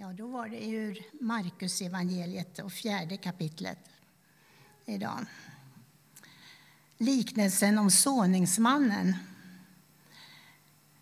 Ja, 0.00 0.12
då 0.12 0.26
var 0.26 0.48
det 0.48 0.68
ur 0.68 0.98
Markus 1.20 1.80
evangeliet 1.80 2.58
och 2.58 2.72
fjärde 2.72 3.16
kapitlet 3.16 3.78
idag. 4.86 5.26
Liknelsen 6.98 7.78
om 7.78 7.90
såningsmannen. 7.90 9.16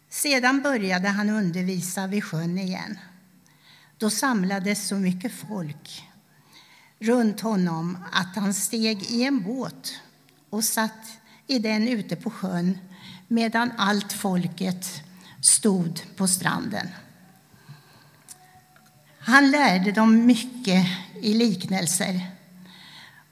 Sedan 0.09 0.63
började 0.63 1.09
han 1.09 1.31
undervisa 1.31 2.07
vid 2.07 2.25
sjön 2.25 2.59
igen. 2.59 2.99
Då 3.99 4.11
samlades 4.11 4.89
så 4.89 4.95
mycket 4.95 5.33
folk 5.33 6.05
runt 6.99 7.41
honom 7.41 7.99
att 8.13 8.37
han 8.37 8.55
steg 8.55 9.03
i 9.03 9.25
en 9.25 9.43
båt 9.43 10.01
och 10.51 10.65
satt 10.65 11.21
i 11.47 11.59
den 11.59 11.89
ute 11.89 12.17
på 12.17 12.31
sjön 12.31 12.79
medan 13.29 13.73
allt 13.77 14.13
folket 14.13 14.87
stod 15.41 16.17
på 16.17 16.29
stranden. 16.29 16.89
Han 19.29 19.51
lärde 19.51 19.93
dem 19.93 20.27
mycket 20.27 20.87
i 21.23 21.35
liknelser 21.35 22.21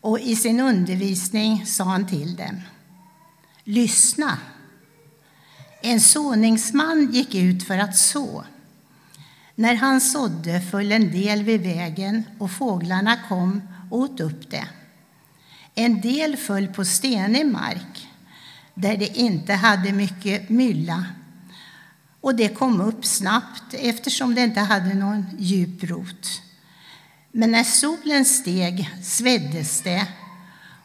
och 0.01 0.21
i 0.21 0.37
sin 0.37 0.61
undervisning 0.61 1.67
sa 1.67 1.85
han 1.85 2.07
till 2.07 2.37
dem. 2.37 2.61
Lyssna! 3.65 4.39
En 5.83 6.01
såningsman 6.01 7.13
gick 7.13 7.35
ut 7.35 7.67
för 7.67 7.79
att 7.79 7.97
så. 7.97 8.45
När 9.55 9.75
han 9.75 10.01
sådde 10.01 10.61
föll 10.61 10.93
en 10.93 11.13
del 11.13 11.43
vid 11.43 11.61
vägen 11.61 12.23
och 12.39 12.51
fåglarna 12.51 13.17
kom 13.29 13.63
och 13.91 13.99
åt 13.99 14.21
upp 14.21 14.51
det. 14.51 14.67
En 15.75 16.01
del 16.01 16.37
föll 16.37 16.67
på 16.67 16.85
stenig 16.85 17.47
mark 17.47 18.09
där 18.75 18.97
det 18.97 19.19
inte 19.19 19.53
hade 19.53 19.93
mycket 19.93 20.51
mylla 20.51 21.05
och 22.25 22.35
det 22.35 22.49
kom 22.49 22.81
upp 22.81 23.05
snabbt 23.05 23.75
eftersom 23.75 24.35
det 24.35 24.41
inte 24.41 24.61
hade 24.61 24.95
någon 24.95 25.27
djup 25.39 25.85
rot. 25.85 26.43
Men 27.33 27.51
när 27.51 27.65
solen 27.65 28.25
steg 28.25 28.91
sveddes 29.03 29.81
det 29.81 30.07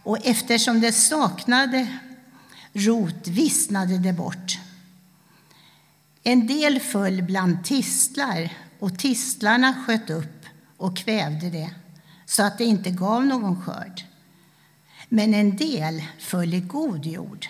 och 0.04 0.18
eftersom 0.26 0.82
det 0.82 0.92
saknade 0.92 1.88
rot 2.74 3.28
vissnade 3.28 3.98
det 3.98 4.14
bort. 4.14 4.60
En 6.24 6.48
del 6.48 6.80
föll 6.80 7.24
bland 7.24 7.64
tistlar 7.64 8.54
och 8.80 9.00
tistlarna 9.00 9.84
sköt 9.88 10.10
upp 10.10 10.46
och 10.78 10.98
kvävde 10.98 11.50
det 11.50 11.70
så 12.26 12.44
att 12.44 12.58
det 12.58 12.66
inte 12.66 12.92
gav 12.92 13.26
någon 13.26 13.62
skörd. 13.62 14.02
Men 15.10 15.34
en 15.34 15.58
del 15.58 16.04
föll 16.18 16.54
i 16.54 16.62
god 16.62 17.06
jord 17.06 17.48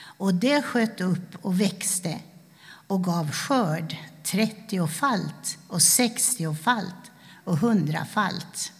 och 0.00 0.34
det 0.34 0.62
sköt 0.62 1.00
upp 1.00 1.36
och 1.42 1.60
växte 1.60 2.20
och 2.92 3.04
gav 3.04 3.30
skörd 3.30 3.96
trettiofalt 4.22 5.58
och 5.68 5.82
sextiofalt 5.82 7.10
och 7.44 7.58
hundrafalt. 7.58 8.72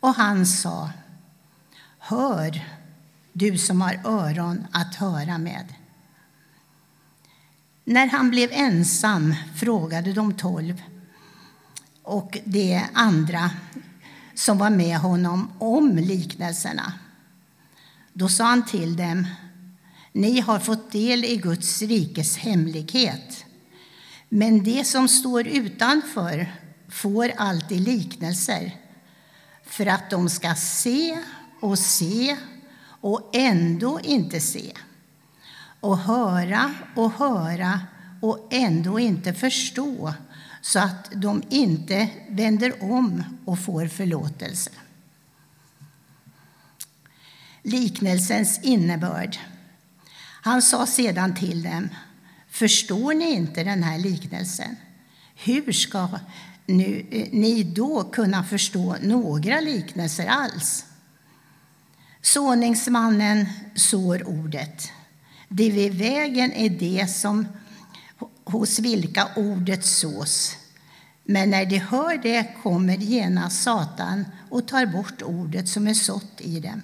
Och 0.00 0.14
han 0.14 0.46
sa, 0.46 0.90
hör 1.98 2.66
du 3.32 3.58
som 3.58 3.80
har 3.80 4.00
öron 4.04 4.66
att 4.72 4.94
höra 4.94 5.38
med. 5.38 5.74
När 7.84 8.06
han 8.06 8.30
blev 8.30 8.50
ensam 8.52 9.34
frågade 9.56 10.12
de 10.12 10.34
tolv 10.34 10.82
och 12.02 12.38
de 12.44 12.84
andra 12.92 13.50
som 14.34 14.58
var 14.58 14.70
med 14.70 14.98
honom 14.98 15.50
om 15.58 15.96
liknelserna. 15.96 16.92
Då 18.12 18.28
sa 18.28 18.44
han 18.44 18.66
till 18.66 18.96
dem, 18.96 19.26
ni 20.12 20.40
har 20.40 20.58
fått 20.58 20.92
del 20.92 21.24
i 21.24 21.36
Guds 21.36 21.82
rikes 21.82 22.36
hemlighet. 22.36 23.44
Men 24.28 24.62
de 24.62 24.84
som 24.84 25.08
står 25.08 25.46
utanför 25.46 26.52
får 26.88 27.32
alltid 27.36 27.80
liknelser 27.80 28.76
för 29.64 29.86
att 29.86 30.10
de 30.10 30.28
ska 30.28 30.54
se 30.54 31.18
och 31.60 31.78
se 31.78 32.36
och 33.00 33.30
ändå 33.32 34.00
inte 34.00 34.40
se 34.40 34.72
och 35.80 35.98
höra 35.98 36.74
och 36.96 37.12
höra 37.12 37.80
och 38.20 38.48
ändå 38.50 38.98
inte 38.98 39.34
förstå 39.34 40.14
så 40.60 40.78
att 40.78 41.10
de 41.14 41.42
inte 41.48 42.08
vänder 42.28 42.92
om 42.92 43.24
och 43.44 43.58
får 43.58 43.86
förlåtelse. 43.86 44.70
Liknelsens 47.62 48.60
innebörd. 48.62 49.38
Han 50.42 50.62
sa 50.62 50.86
sedan 50.86 51.34
till 51.34 51.62
dem, 51.62 51.88
förstår 52.48 53.14
ni 53.14 53.32
inte 53.32 53.64
den 53.64 53.82
här 53.82 53.98
liknelsen? 53.98 54.76
Hur 55.34 55.72
ska 55.72 56.08
nu, 56.66 57.06
eh, 57.10 57.28
ni 57.32 57.62
då 57.62 58.04
kunna 58.04 58.44
förstå 58.44 58.96
några 59.02 59.60
liknelser 59.60 60.26
alls? 60.26 60.84
Såningsmannen 62.22 63.46
sår 63.74 64.28
ordet. 64.28 64.90
Det 65.48 65.70
vid 65.70 65.94
vägen 65.94 66.52
är 66.52 66.70
det 66.70 67.06
som 67.10 67.46
hos 68.44 68.78
vilka 68.78 69.28
ordet 69.36 69.84
sås. 69.84 70.56
Men 71.24 71.50
när 71.50 71.66
de 71.66 71.78
hör 71.78 72.18
det 72.22 72.54
kommer 72.62 72.96
genast 72.96 73.62
Satan 73.62 74.24
och 74.50 74.68
tar 74.68 74.86
bort 74.86 75.22
ordet 75.22 75.68
som 75.68 75.88
är 75.88 75.94
sått 75.94 76.40
i 76.40 76.60
dem. 76.60 76.82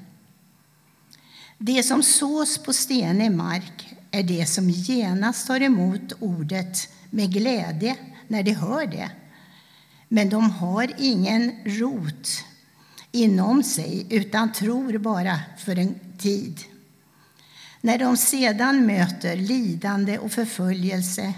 Det 1.59 1.83
som 1.83 2.03
sås 2.03 2.59
på 2.59 2.73
stenig 2.73 3.33
mark 3.33 3.95
är 4.11 4.23
det 4.23 4.47
som 4.47 4.71
genast 4.71 5.47
tar 5.47 5.61
emot 5.61 6.13
ordet 6.21 6.89
med 7.11 7.33
glädje 7.33 7.97
när 8.29 8.43
de 8.43 8.55
hör 8.55 8.87
det. 8.87 9.11
Men 10.09 10.29
de 10.29 10.51
har 10.51 10.93
ingen 10.99 11.53
rot 11.65 12.29
inom 13.13 13.63
sig 13.63 14.07
utan 14.11 14.53
tror 14.53 14.99
bara 14.99 15.41
för 15.59 15.79
en 15.79 15.95
tid. 16.19 16.61
När 17.81 17.99
de 17.99 18.17
sedan 18.17 18.87
möter 18.87 19.37
lidande 19.37 20.19
och 20.19 20.33
förföljelse 20.33 21.35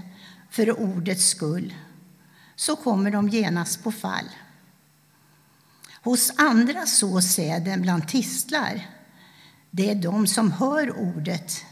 för 0.51 0.81
ordets 0.81 1.29
skull 1.29 1.75
så 2.57 2.77
kommer 2.77 3.11
de 3.11 3.29
genast 3.29 3.83
på 3.83 3.93
fall. 3.93 4.29
Hos 6.03 6.33
andra 6.37 6.87
så 6.87 7.21
säden 7.21 7.83
bland 7.83 8.09
tistlar 8.09 8.96
det 9.77 9.91
är 9.91 9.95
de 9.95 10.27
som 10.27 10.53
hör 10.53 10.99
ordet, 10.99 11.65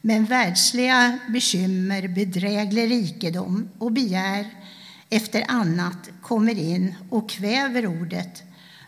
men 0.00 0.24
världsliga 0.24 1.18
bekymmer, 1.28 2.08
bedräglig 2.08 2.90
rikedom 2.90 3.68
och 3.78 3.92
begär 3.92 4.50
efter 5.10 5.44
annat 5.48 6.10
kommer 6.22 6.58
in 6.58 6.94
och 7.10 7.30
kväver 7.30 7.86
ordet 7.86 8.42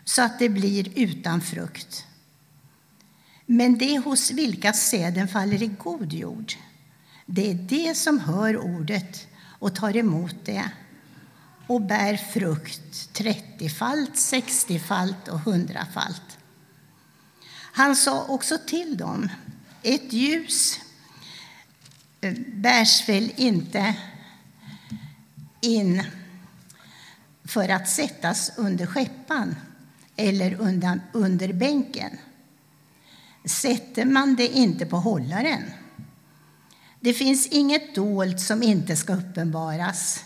så 0.05 0.23
att 0.23 0.39
det 0.39 0.49
blir 0.49 0.99
utan 0.99 1.41
frukt. 1.41 2.07
Men 3.47 3.79
det 3.79 3.99
hos 3.99 4.31
vilka 4.31 4.73
säden 4.73 5.29
faller 5.29 5.63
i 5.63 5.67
god 5.67 6.13
jord, 6.13 6.53
det 7.27 7.51
är 7.51 7.55
det 7.55 7.95
som 7.95 8.19
hör 8.19 8.59
ordet 8.59 9.27
och 9.59 9.75
tar 9.75 9.97
emot 9.97 10.37
det 10.45 10.71
och 11.67 11.83
bär 11.83 12.17
frukt 12.17 13.13
trettiofalt, 13.13 14.17
sextiofalt 14.17 15.29
och 15.29 15.41
hundrafalt. 15.41 16.39
Han 17.77 17.97
sa 17.97 18.25
också 18.25 18.59
till 18.67 18.97
dem, 18.97 19.29
ett 19.83 20.13
ljus 20.13 20.81
eh, 22.21 22.35
bärs 22.47 23.09
väl 23.09 23.33
inte 23.37 23.95
in 25.61 26.03
för 27.45 27.69
att 27.69 27.89
sättas 27.89 28.53
under 28.57 28.87
skeppan 28.87 29.57
eller 30.17 30.55
under, 30.55 31.01
under 31.13 31.53
bänken. 31.53 32.19
Sätter 33.45 34.05
man 34.05 34.37
det 34.37 34.49
inte 34.49 34.87
på 34.87 34.97
hållaren? 34.97 35.63
Det 37.01 37.15
finns 37.15 37.47
inget 37.47 37.95
dolt 37.95 38.41
som 38.41 38.63
inte 38.63 38.97
ska 38.97 39.15
uppenbaras 39.15 40.25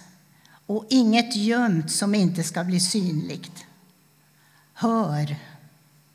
och 0.66 0.87
inget 0.91 1.37
gömt 1.37 1.90
som 1.90 2.14
inte 2.14 2.44
ska 2.44 2.64
bli 2.64 2.81
synligt. 2.81 3.64
Hör 4.72 5.37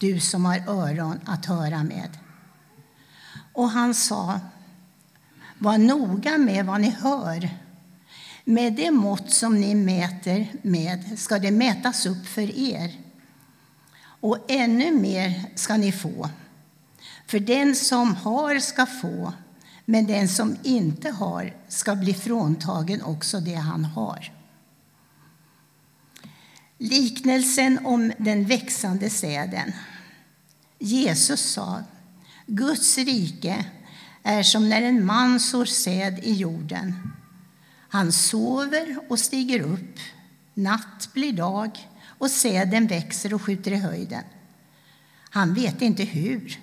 du 0.04 0.20
som 0.20 0.46
har 0.46 0.64
öron 0.68 1.20
att 1.26 1.46
höra 1.46 1.84
med. 1.84 2.10
Och 3.54 3.70
han 3.70 3.94
sa, 3.94 4.40
var 5.58 5.78
noga 5.78 6.38
med 6.38 6.66
vad 6.66 6.82
ni 6.82 6.90
hör. 6.90 7.50
Med 8.44 8.74
det 8.74 8.92
mått 8.92 9.32
som 9.32 9.62
ni 9.62 9.76
mäter 9.76 10.48
med 10.62 11.20
ska 11.20 11.40
det 11.40 11.52
mätas 11.52 12.06
upp 12.06 12.26
för 12.26 12.58
er. 12.60 12.92
Och 14.04 14.38
ännu 14.48 14.92
mer 14.92 15.44
ska 15.56 15.78
ni 15.78 15.92
få. 15.92 16.30
För 17.28 17.40
den 17.40 17.76
som 17.76 18.16
har 18.16 18.60
ska 18.60 18.86
få, 18.86 19.34
men 19.86 20.08
den 20.08 20.28
som 20.28 20.58
inte 20.64 21.10
har 21.10 21.54
ska 21.68 21.96
bli 21.96 22.14
fråntagen 22.14 23.02
också 23.02 23.40
det 23.40 23.56
han 23.56 23.86
har. 23.86 24.32
Liknelsen 26.78 27.86
om 27.86 28.12
den 28.18 28.46
växande 28.46 29.10
säden. 29.10 29.74
Jesus 30.84 31.42
sa, 31.42 31.84
Guds 32.46 32.98
rike 32.98 33.66
är 34.24 34.44
som 34.44 34.70
när 34.70 34.82
en 34.82 35.06
man 35.06 35.40
sår 35.40 35.66
säd 35.66 36.20
i 36.24 36.34
jorden. 36.34 37.14
Han 37.90 38.12
sover 38.12 38.98
och 39.10 39.20
stiger 39.20 39.60
upp, 39.60 40.00
Natt 40.54 41.10
blir 41.14 41.34
dag 41.34 41.90
och 42.06 42.32
säden 42.32 42.88
växer 42.88 43.34
och 43.34 43.42
skjuter 43.42 43.72
i 43.72 43.76
höjden. 43.76 44.24
Han 45.30 45.54
vet 45.54 45.82
inte 45.82 46.04
hur. 46.04 46.60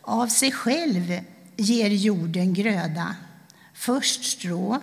Av 0.00 0.26
sig 0.26 0.52
själv 0.52 1.20
ger 1.56 1.90
jorden 1.90 2.54
gröda, 2.54 3.16
först 3.74 4.24
strå, 4.24 4.80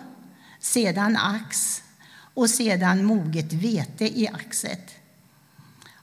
sedan 0.60 1.16
ax 1.16 1.82
och 2.34 2.50
sedan 2.50 3.04
moget 3.04 3.52
vete 3.52 4.20
i 4.20 4.28
axet. 4.28 5.03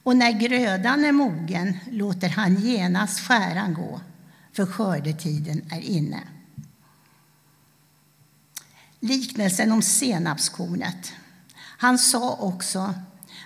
Och 0.04 0.18
när 0.18 0.32
grödan 0.32 1.06
är 1.06 1.12
mogen 1.12 1.78
låter 1.92 2.30
han 2.30 2.56
genast 2.56 3.20
skäran 3.20 3.74
gå, 3.74 4.02
för 4.54 4.66
skördetiden 4.66 5.66
är 5.72 5.82
inne. 5.82 6.20
Liknelsen 9.00 9.72
om 9.72 9.82
senapskornet. 9.82 11.14
Han 11.58 11.98
sa 11.98 12.36
också, 12.36 12.94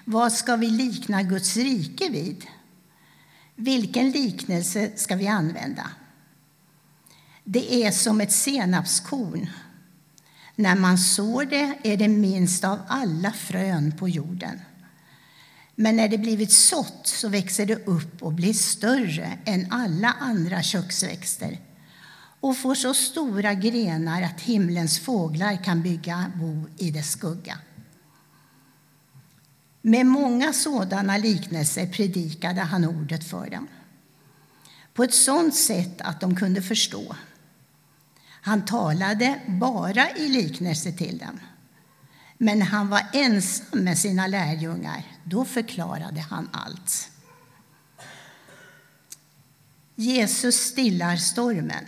vad 0.06 0.34
ska 0.34 0.56
vi 0.56 0.70
likna 0.70 1.24
Guds 1.24 1.58
rike 1.58 2.10
vid? 2.10 2.46
Vilken 3.56 4.12
liknelse 4.12 4.92
ska 4.96 5.16
vi 5.16 5.28
använda? 5.28 5.90
Det 7.44 7.86
är 7.86 7.92
som 7.92 8.22
ett 8.22 8.32
senapskorn. 8.32 9.50
När 10.56 10.76
man 10.76 10.98
sår 10.98 11.46
det 11.46 11.78
är 11.84 11.98
det 11.98 12.08
minst 12.08 12.64
av 12.64 12.80
alla 12.88 13.32
frön 13.32 13.98
på 13.98 14.10
jorden. 14.10 14.62
Men 15.76 15.96
när 15.96 16.08
det 16.08 16.18
blivit 16.18 16.52
sått 16.52 17.02
så 17.04 17.30
växer 17.30 17.66
det 17.66 17.88
upp 17.88 18.24
och 18.24 18.34
blir 18.34 18.54
större 18.54 19.40
än 19.46 19.72
alla 19.72 20.16
andra 20.20 20.64
köksväxter 20.64 21.60
och 22.40 22.58
får 22.58 22.76
så 22.76 22.94
stora 22.94 23.54
grenar 23.54 24.22
att 24.22 24.42
himlens 24.42 25.00
fåglar 25.00 25.64
kan 25.64 25.82
bygga 25.82 26.32
bo 26.36 26.66
i 26.78 26.92
dess 26.92 27.12
skugga. 27.12 27.58
Med 29.82 30.06
många 30.06 30.54
sådana 30.54 31.18
liknelser 31.18 31.88
predikade 31.88 32.62
han 32.62 32.86
ordet 32.86 33.30
för 33.30 33.50
dem 33.50 33.68
på 34.94 35.04
ett 35.04 35.14
sådant 35.14 35.56
sätt 35.56 36.02
att 36.02 36.22
de 36.22 36.36
kunde 36.36 36.62
förstå. 36.62 37.16
Han 38.42 38.66
talade 38.66 39.42
bara 39.48 40.12
i 40.12 40.28
liknelser 40.28 40.92
till 40.92 41.18
dem. 41.18 41.40
Men 42.38 42.62
han 42.62 42.90
var 42.90 43.02
ensam 43.14 43.80
med 43.84 43.98
sina 43.98 44.28
lärjungar, 44.28 45.04
då 45.24 45.46
förklarade 45.46 46.20
han 46.22 46.50
allt. 46.54 47.12
Jesus 49.96 50.56
stillar 50.56 51.16
stormen. 51.16 51.86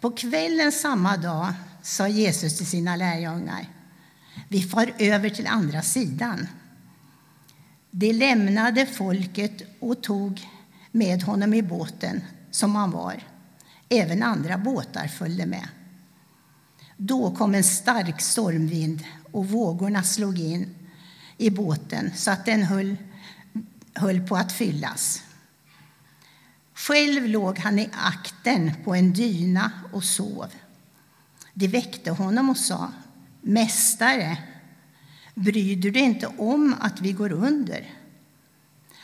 På 0.00 0.10
kvällen 0.10 0.72
samma 0.72 1.16
dag 1.16 1.52
sa 1.82 2.08
Jesus 2.08 2.56
till 2.56 2.66
sina 2.66 2.96
lärjungar, 2.96 3.66
vi 4.48 4.62
far 4.62 4.92
över 4.98 5.30
till 5.30 5.46
andra 5.46 5.82
sidan. 5.82 6.48
De 7.90 8.12
lämnade 8.12 8.86
folket 8.86 9.62
och 9.80 10.02
tog 10.02 10.48
med 10.90 11.22
honom 11.22 11.54
i 11.54 11.62
båten 11.62 12.24
som 12.50 12.76
han 12.76 12.90
var. 12.90 13.22
Även 13.88 14.22
andra 14.22 14.58
båtar 14.58 15.08
följde 15.08 15.46
med. 15.46 15.68
Då 17.02 17.30
kom 17.30 17.54
en 17.54 17.64
stark 17.64 18.20
stormvind 18.20 19.04
och 19.32 19.48
vågorna 19.48 20.02
slog 20.02 20.38
in 20.38 20.74
i 21.36 21.50
båten 21.50 22.10
så 22.14 22.30
att 22.30 22.44
den 22.44 22.62
höll, 22.62 22.96
höll 23.94 24.20
på 24.20 24.36
att 24.36 24.52
fyllas. 24.52 25.22
Själv 26.74 27.26
låg 27.26 27.58
han 27.58 27.78
i 27.78 27.88
akten 27.92 28.72
på 28.84 28.94
en 28.94 29.12
dyna 29.12 29.72
och 29.92 30.04
sov. 30.04 30.46
De 31.54 31.68
väckte 31.68 32.10
honom 32.10 32.50
och 32.50 32.56
sa, 32.56 32.92
Mästare, 33.40 34.38
bryr 35.34 35.76
du 35.76 35.90
dig 35.90 36.02
inte 36.02 36.26
om 36.26 36.74
att 36.80 37.00
vi 37.00 37.12
går 37.12 37.32
under? 37.32 37.94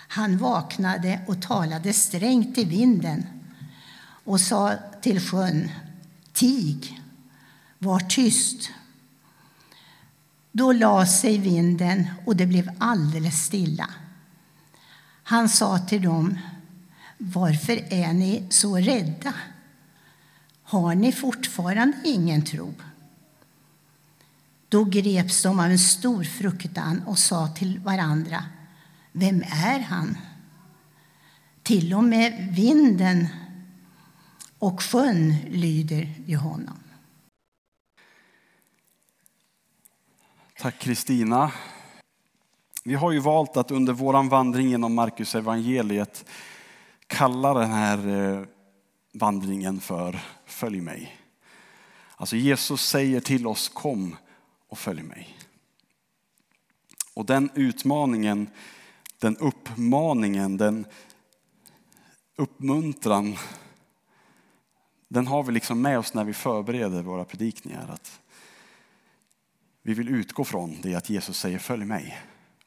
Han 0.09 0.39
vaknade 0.39 1.21
och 1.27 1.43
talade 1.43 1.93
strängt 1.93 2.55
till 2.55 2.69
vinden 2.69 3.27
och 4.25 4.41
sa 4.41 4.75
till 5.03 5.21
sjön, 5.21 5.71
Tig, 6.33 7.01
var 7.87 8.01
tyst. 8.01 8.71
Då 10.53 10.73
la 10.73 11.07
sig 11.07 11.39
vinden 11.39 12.07
och 12.27 12.37
det 12.37 12.47
blev 12.47 12.71
alldeles 12.79 13.45
stilla. 13.45 13.91
Han 15.23 15.49
sa 15.49 15.79
till 15.79 16.03
dem, 16.03 16.39
varför 17.19 17.93
är 17.93 18.13
ni 18.13 18.47
så 18.51 18.77
rädda? 18.77 19.35
Har 20.63 20.95
ni 20.95 21.13
fortfarande 21.13 21.97
ingen 22.05 22.43
tro? 22.43 22.75
Då 24.69 24.85
greps 24.85 25.43
de 25.43 25.61
av 25.61 25.67
en 25.67 25.79
stor 25.79 26.25
fruktan 26.25 27.03
och 27.07 27.19
sa 27.19 27.49
till 27.49 27.79
varandra, 27.79 28.45
vem 29.13 29.43
är 29.43 29.79
han? 29.79 30.19
Till 31.63 31.95
och 31.95 32.05
med 32.05 32.49
vinden 32.51 33.29
och 34.59 34.83
sjön 34.83 35.37
lyder 35.51 36.15
ju 36.27 36.37
honom. 36.37 36.79
Tack 40.59 40.79
Kristina. 40.79 41.53
Vi 42.85 42.95
har 42.95 43.13
ju 43.13 43.19
valt 43.19 43.57
att 43.57 43.71
under 43.71 43.93
vår 43.93 44.29
vandring 44.29 44.69
genom 44.69 44.95
Markus 44.95 45.35
evangeliet 45.35 46.25
kalla 47.07 47.55
den 47.55 47.71
här 47.71 48.09
eh, 48.09 48.45
vandringen 49.13 49.81
för 49.81 50.21
Följ 50.47 50.81
mig. 50.81 51.17
Alltså 52.17 52.37
Jesus 52.37 52.89
säger 52.89 53.21
till 53.21 53.47
oss 53.47 53.69
Kom 53.69 54.17
och 54.69 54.79
följ 54.79 55.03
mig. 55.03 55.39
Och 57.15 57.27
den 57.27 57.51
utmaningen, 57.55 58.51
den 59.19 59.37
uppmaningen, 59.37 60.57
den 60.57 60.87
uppmuntran, 62.37 63.37
den 65.09 65.27
har 65.27 65.43
vi 65.43 65.53
liksom 65.53 65.83
med 65.83 65.99
oss 65.99 66.15
när 66.15 66.25
vi 66.25 66.35
förbereder 66.35 67.03
våra 67.03 67.25
predikningar. 67.25 67.89
Att 67.89 68.21
vi 69.87 69.95
vill 69.95 70.09
utgå 70.09 70.45
från 70.45 70.77
det 70.83 70.95
att 70.95 71.11
Jesus 71.11 71.39
säger 71.39 71.59
följ 71.59 71.85
mig. 71.85 72.19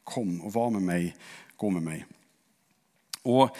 Kom 0.04 0.42
och 0.42 0.54
var 0.54 0.69
med 0.69 0.81
mig, 0.81 1.16
gå 1.56 1.69
med 1.69 1.83
mig. 1.83 2.06
Och 3.21 3.57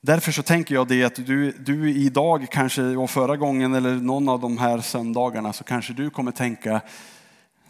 Därför 0.00 0.32
så 0.32 0.42
tänker 0.42 0.74
jag 0.74 0.88
det 0.88 1.04
att 1.04 1.26
du, 1.26 1.52
du 1.52 1.90
idag 1.90 2.46
kanske 2.50 2.82
och 2.82 3.10
förra 3.10 3.36
gången 3.36 3.74
eller 3.74 3.94
någon 3.94 4.28
av 4.28 4.40
de 4.40 4.58
här 4.58 4.80
söndagarna 4.80 5.52
så 5.52 5.64
kanske 5.64 5.92
du 5.92 6.10
kommer 6.10 6.32
tänka 6.32 6.80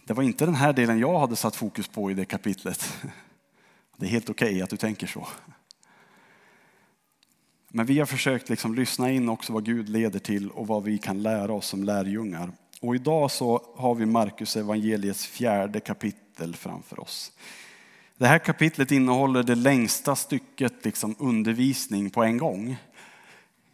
det 0.04 0.14
var 0.14 0.22
inte 0.22 0.44
den 0.44 0.54
här 0.54 0.72
delen 0.72 0.98
jag 0.98 1.18
hade 1.18 1.36
satt 1.36 1.56
fokus 1.56 1.88
på 1.88 2.10
i 2.10 2.14
det 2.14 2.25
kapitlet. 2.25 2.99
Det 3.96 4.06
är 4.06 4.10
helt 4.10 4.30
okej 4.30 4.49
okay 4.49 4.62
att 4.62 4.70
du 4.70 4.76
tänker 4.76 5.06
så. 5.06 5.28
Men 7.68 7.87
vi 7.87 7.99
har 7.99 8.06
försökt 8.06 8.49
liksom 8.49 8.75
lyssna 8.75 9.10
in 9.10 9.28
också 9.28 9.52
vad 9.52 9.64
Gud 9.64 9.88
leder 9.88 10.18
till 10.18 10.50
och 10.50 10.66
vad 10.66 10.84
vi 10.84 10.99
kan 10.99 11.22
lära 11.22 11.52
oss 11.52 11.66
som 11.66 11.84
lärjungar. 11.84 12.52
Och 12.80 12.94
idag 12.94 13.30
så 13.30 13.66
har 13.76 13.94
vi 13.94 14.06
Markus 14.06 14.56
evangeliets 14.56 15.26
fjärde 15.26 15.80
kapitel 15.80 16.56
framför 16.56 17.00
oss. 17.00 17.32
Det 18.16 18.26
här 18.26 18.38
kapitlet 18.38 18.90
innehåller 18.90 19.42
det 19.42 19.54
längsta 19.54 20.16
stycket 20.16 20.84
liksom 20.84 21.14
undervisning 21.18 22.10
på 22.10 22.22
en 22.22 22.38
gång 22.38 22.76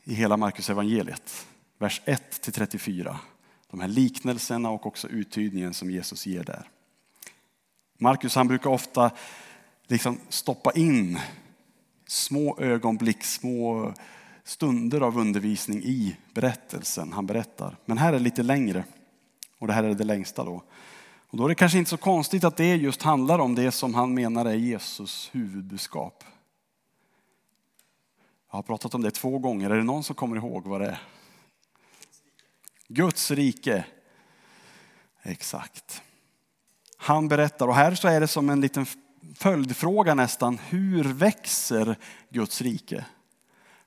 i 0.04 0.14
hela 0.14 0.36
Markus 0.36 0.70
evangeliet. 0.70 1.46
Vers 1.78 2.02
1 2.04 2.42
till 2.42 2.52
34. 2.52 3.18
De 3.70 3.80
här 3.80 3.88
liknelserna 3.88 4.70
och 4.70 4.86
också 4.86 5.08
uttydningen 5.08 5.74
som 5.74 5.90
Jesus 5.90 6.26
ger 6.26 6.44
där. 6.44 6.68
Markus 7.98 8.34
han 8.34 8.48
brukar 8.48 8.70
ofta 8.70 9.10
liksom 9.86 10.20
stoppa 10.28 10.72
in 10.72 11.18
små 12.06 12.58
ögonblick, 12.60 13.24
små 13.24 13.92
stunder 14.44 15.00
av 15.00 15.18
undervisning 15.18 15.82
i 15.82 16.16
berättelsen 16.34 17.12
han 17.12 17.26
berättar. 17.26 17.76
Men 17.84 17.98
här 17.98 18.08
är 18.08 18.12
det 18.12 18.18
lite 18.18 18.42
längre 18.42 18.84
och 19.58 19.66
det 19.66 19.72
här 19.72 19.84
är 19.84 19.94
det 19.94 20.04
längsta 20.04 20.44
då. 20.44 20.62
Och 21.28 21.38
då 21.38 21.44
är 21.44 21.48
det 21.48 21.54
kanske 21.54 21.78
inte 21.78 21.90
så 21.90 21.96
konstigt 21.96 22.44
att 22.44 22.56
det 22.56 22.76
just 22.76 23.02
handlar 23.02 23.38
om 23.38 23.54
det 23.54 23.72
som 23.72 23.94
han 23.94 24.14
menar 24.14 24.44
är 24.44 24.54
Jesus 24.54 25.30
huvudbudskap. 25.32 26.24
Jag 28.50 28.58
har 28.58 28.62
pratat 28.62 28.94
om 28.94 29.02
det 29.02 29.10
två 29.10 29.38
gånger. 29.38 29.70
Är 29.70 29.76
det 29.76 29.82
någon 29.82 30.04
som 30.04 30.14
kommer 30.14 30.36
ihåg 30.36 30.66
vad 30.66 30.80
det 30.80 30.86
är? 30.86 31.02
Guds 32.88 33.30
rike. 33.30 33.84
Exakt. 35.22 36.02
Han 36.96 37.28
berättar, 37.28 37.68
och 37.68 37.74
här 37.74 37.94
så 37.94 38.08
är 38.08 38.20
det 38.20 38.28
som 38.28 38.50
en 38.50 38.60
liten 38.60 38.86
följdfråga 39.34 40.14
nästan. 40.14 40.58
Hur 40.58 41.04
växer 41.04 41.98
Guds 42.30 42.60
rike? 42.60 43.04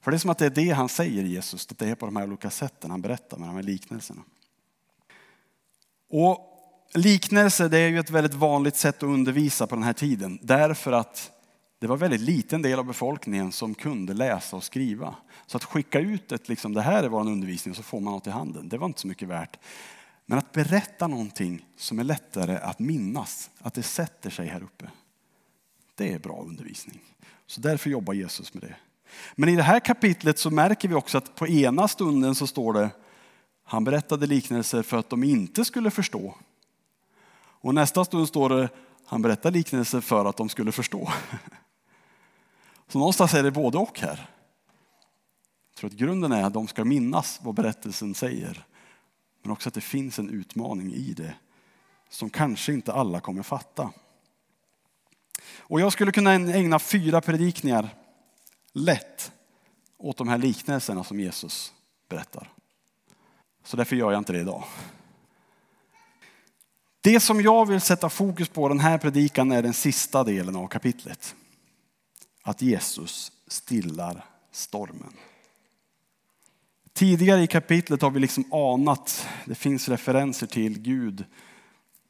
För 0.01 0.11
det 0.11 0.17
är 0.17 0.19
som 0.19 0.29
att 0.29 0.37
det 0.37 0.45
är 0.45 0.49
det 0.49 0.69
han 0.69 0.89
säger 0.89 1.23
Jesus, 1.23 1.67
att 1.71 1.77
det 1.77 1.89
är 1.89 1.95
på 1.95 2.05
de 2.05 2.15
här 2.15 2.27
olika 2.27 2.49
sätten 2.49 2.91
han 2.91 3.01
berättar 3.01 3.37
med 3.37 3.49
de 3.49 3.55
här 3.55 3.63
liknelserna. 3.63 4.21
Och 6.09 6.39
liknelse 6.93 7.67
det 7.67 7.77
är 7.77 7.87
ju 7.87 7.99
ett 7.99 8.09
väldigt 8.09 8.33
vanligt 8.33 8.75
sätt 8.75 8.97
att 8.97 9.03
undervisa 9.03 9.67
på 9.67 9.75
den 9.75 9.83
här 9.83 9.93
tiden. 9.93 10.39
Därför 10.41 10.91
att 10.91 11.31
det 11.79 11.87
var 11.87 11.97
väldigt 11.97 12.21
liten 12.21 12.61
del 12.61 12.79
av 12.79 12.85
befolkningen 12.85 13.51
som 13.51 13.75
kunde 13.75 14.13
läsa 14.13 14.55
och 14.55 14.63
skriva. 14.63 15.15
Så 15.45 15.57
att 15.57 15.63
skicka 15.63 15.99
ut 15.99 16.31
ett, 16.31 16.49
liksom, 16.49 16.73
det 16.73 16.81
här 16.81 17.03
är 17.03 17.09
vår 17.09 17.21
undervisning 17.21 17.71
och 17.71 17.77
så 17.77 17.83
får 17.83 17.99
man 17.99 18.13
något 18.13 18.27
i 18.27 18.29
handen, 18.29 18.69
det 18.69 18.77
var 18.77 18.87
inte 18.87 19.01
så 19.01 19.07
mycket 19.07 19.27
värt. 19.27 19.59
Men 20.25 20.37
att 20.37 20.51
berätta 20.51 21.07
någonting 21.07 21.65
som 21.77 21.99
är 21.99 22.03
lättare 22.03 22.57
att 22.57 22.79
minnas, 22.79 23.49
att 23.59 23.73
det 23.73 23.83
sätter 23.83 24.29
sig 24.29 24.47
här 24.47 24.63
uppe. 24.63 24.85
Det 25.95 26.13
är 26.13 26.19
bra 26.19 26.41
undervisning. 26.41 26.99
Så 27.47 27.61
därför 27.61 27.89
jobbar 27.89 28.13
Jesus 28.13 28.53
med 28.53 28.63
det. 28.63 28.75
Men 29.35 29.49
i 29.49 29.55
det 29.55 29.63
här 29.63 29.79
kapitlet 29.79 30.39
så 30.39 30.49
märker 30.49 30.87
vi 30.87 30.95
också 30.95 31.17
att 31.17 31.35
på 31.35 31.47
ena 31.47 31.87
stunden 31.87 32.35
så 32.35 32.47
står 32.47 32.73
det 32.73 32.89
han 33.69 33.83
berättade 33.83 34.27
liknelser 34.27 34.83
för 34.83 34.97
att 34.97 35.09
de 35.09 35.23
inte 35.23 35.65
skulle 35.65 35.91
förstå. 35.91 36.35
Och 37.37 37.73
nästa 37.75 38.05
stund 38.05 38.27
står 38.27 38.49
det 38.49 38.69
han 39.05 39.21
berättade 39.21 39.57
liknelser 39.57 40.01
för 40.01 40.25
att 40.25 40.37
de 40.37 40.49
skulle 40.49 40.71
förstå. 40.71 41.11
Så 42.87 42.99
någonstans 42.99 43.33
är 43.33 43.43
det 43.43 43.51
både 43.51 43.77
och 43.77 43.99
här. 43.99 44.29
Jag 45.69 45.75
tror 45.75 45.89
att 45.89 45.95
grunden 45.95 46.31
är 46.31 46.43
att 46.43 46.53
de 46.53 46.67
ska 46.67 46.85
minnas 46.85 47.39
vad 47.43 47.55
berättelsen 47.55 48.15
säger. 48.15 48.65
Men 49.41 49.51
också 49.51 49.69
att 49.69 49.75
det 49.75 49.81
finns 49.81 50.19
en 50.19 50.29
utmaning 50.29 50.93
i 50.93 51.13
det 51.13 51.33
som 52.09 52.29
kanske 52.29 52.73
inte 52.73 52.93
alla 52.93 53.19
kommer 53.19 53.43
fatta. 53.43 53.91
Och 55.57 55.81
jag 55.81 55.93
skulle 55.93 56.11
kunna 56.11 56.33
ägna 56.33 56.79
fyra 56.79 57.21
predikningar 57.21 57.89
lätt 58.73 59.31
åt 59.97 60.17
de 60.17 60.27
här 60.27 60.37
liknelserna 60.37 61.03
som 61.03 61.19
Jesus 61.19 61.73
berättar. 62.07 62.58
Så 63.63 63.77
därför 63.77 63.95
gör 63.95 64.11
jag 64.11 64.19
inte 64.19 64.33
det 64.33 64.39
idag. 64.39 64.63
Det 67.01 67.19
som 67.19 67.41
jag 67.41 67.65
vill 67.65 67.81
sätta 67.81 68.09
fokus 68.09 68.49
på 68.49 68.69
den 68.69 68.79
här 68.79 68.97
predikan 68.97 69.51
är 69.51 69.61
den 69.61 69.73
sista 69.73 70.23
delen 70.23 70.55
av 70.55 70.67
kapitlet. 70.67 71.35
Att 72.43 72.61
Jesus 72.61 73.31
stillar 73.47 74.25
stormen. 74.51 75.13
Tidigare 76.93 77.41
i 77.41 77.47
kapitlet 77.47 78.01
har 78.01 78.11
vi 78.11 78.19
liksom 78.19 78.53
anat, 78.53 79.27
det 79.45 79.55
finns 79.55 79.89
referenser 79.89 80.47
till 80.47 80.79
Gud 80.79 81.25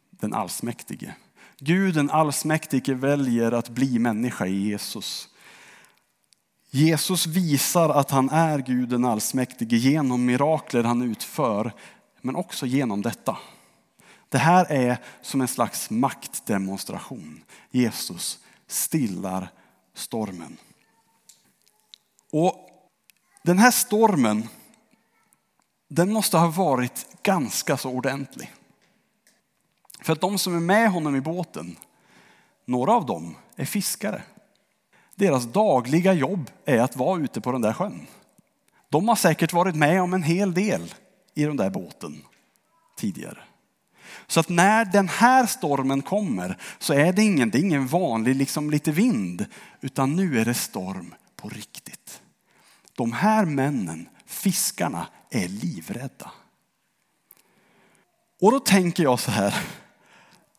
den 0.10 0.34
allsmäktige. 0.34 1.14
Gud 1.60 1.96
den 1.96 2.10
allsmäktige 2.10 2.94
väljer 2.94 3.52
att 3.52 3.70
bli 3.70 4.00
människa 4.00 4.46
i 4.46 4.70
Jesus. 4.70 5.29
Jesus 6.70 7.26
visar 7.28 7.90
att 7.90 8.12
han 8.12 8.30
är 8.30 8.60
Gud 8.60 8.90
den 8.90 9.06
allsmäktige 9.06 9.76
genom 9.78 10.26
mirakler 10.26 10.84
han 10.84 11.02
utför, 11.02 11.74
men 12.22 12.36
också 12.36 12.66
genom 12.66 13.02
detta. 13.02 13.38
Det 14.30 14.38
här 14.38 14.66
är 14.72 14.98
som 15.22 15.42
en 15.42 15.48
slags 15.48 15.90
maktdemonstration. 15.90 17.44
Jesus 17.72 18.40
stillar 18.68 19.52
stormen. 19.94 20.58
Och 22.32 22.70
den 23.44 23.60
här 23.60 23.72
stormen, 23.72 24.50
den 25.88 26.14
måste 26.14 26.38
ha 26.38 26.48
varit 26.48 27.08
ganska 27.24 27.78
så 27.78 27.90
ordentlig. 27.90 28.54
För 30.02 30.14
att 30.14 30.22
de 30.22 30.38
som 30.38 30.56
är 30.56 30.60
med 30.60 30.92
honom 30.92 31.16
i 31.16 31.22
båten, 31.22 31.76
några 32.66 32.92
av 32.94 33.06
dem 33.06 33.36
är 33.56 33.66
fiskare. 33.66 34.24
Deras 35.20 35.46
dagliga 35.46 36.14
jobb 36.14 36.52
är 36.66 36.80
att 36.80 36.96
vara 36.96 37.20
ute 37.20 37.42
på 37.42 37.52
den 37.52 37.62
där 37.62 37.74
sjön. 37.74 38.08
De 38.90 39.08
har 39.08 39.16
säkert 39.16 39.54
varit 39.54 39.76
med 39.76 40.02
om 40.02 40.14
en 40.14 40.24
hel 40.24 40.54
del 40.54 40.94
i 41.36 41.44
den 41.44 41.58
där 41.58 41.70
båten 41.70 42.22
tidigare. 42.98 43.38
Så 44.28 44.40
att 44.40 44.50
när 44.50 44.86
den 44.86 45.08
här 45.08 45.46
stormen 45.46 46.02
kommer 46.02 46.58
så 46.80 46.94
är 46.94 47.14
det 47.14 47.24
ingen, 47.24 47.50
det 47.50 47.58
är 47.58 47.62
ingen 47.62 47.88
vanlig 47.88 48.36
liksom 48.36 48.70
lite 48.70 48.92
vind, 48.92 49.46
utan 49.82 50.16
nu 50.16 50.40
är 50.40 50.46
det 50.46 50.54
storm 50.54 51.16
på 51.36 51.50
riktigt. 51.50 52.22
De 52.96 53.12
här 53.12 53.46
männen, 53.46 54.10
fiskarna, 54.26 55.08
är 55.30 55.48
livrädda. 55.48 56.32
Och 58.42 58.52
då 58.52 58.60
tänker 58.60 59.04
jag 59.04 59.20
så 59.20 59.32
här, 59.32 59.56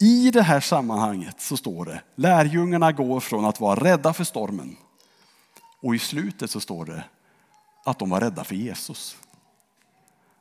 i 0.01 0.31
det 0.31 0.43
här 0.43 0.61
sammanhanget 0.61 1.41
så 1.41 1.57
står 1.57 1.85
det, 1.85 2.03
lärjungarna 2.15 2.93
går 2.93 3.21
från 3.21 3.45
att 3.45 3.61
vara 3.61 3.85
rädda 3.85 4.13
för 4.13 4.25
stormen 4.25 4.77
och 5.83 5.95
i 5.95 5.99
slutet 5.99 6.51
så 6.51 6.61
står 6.61 6.85
det 6.85 7.05
att 7.85 7.99
de 7.99 8.11
var 8.11 8.21
rädda 8.21 8.45
för 8.45 8.55
Jesus. 8.55 9.17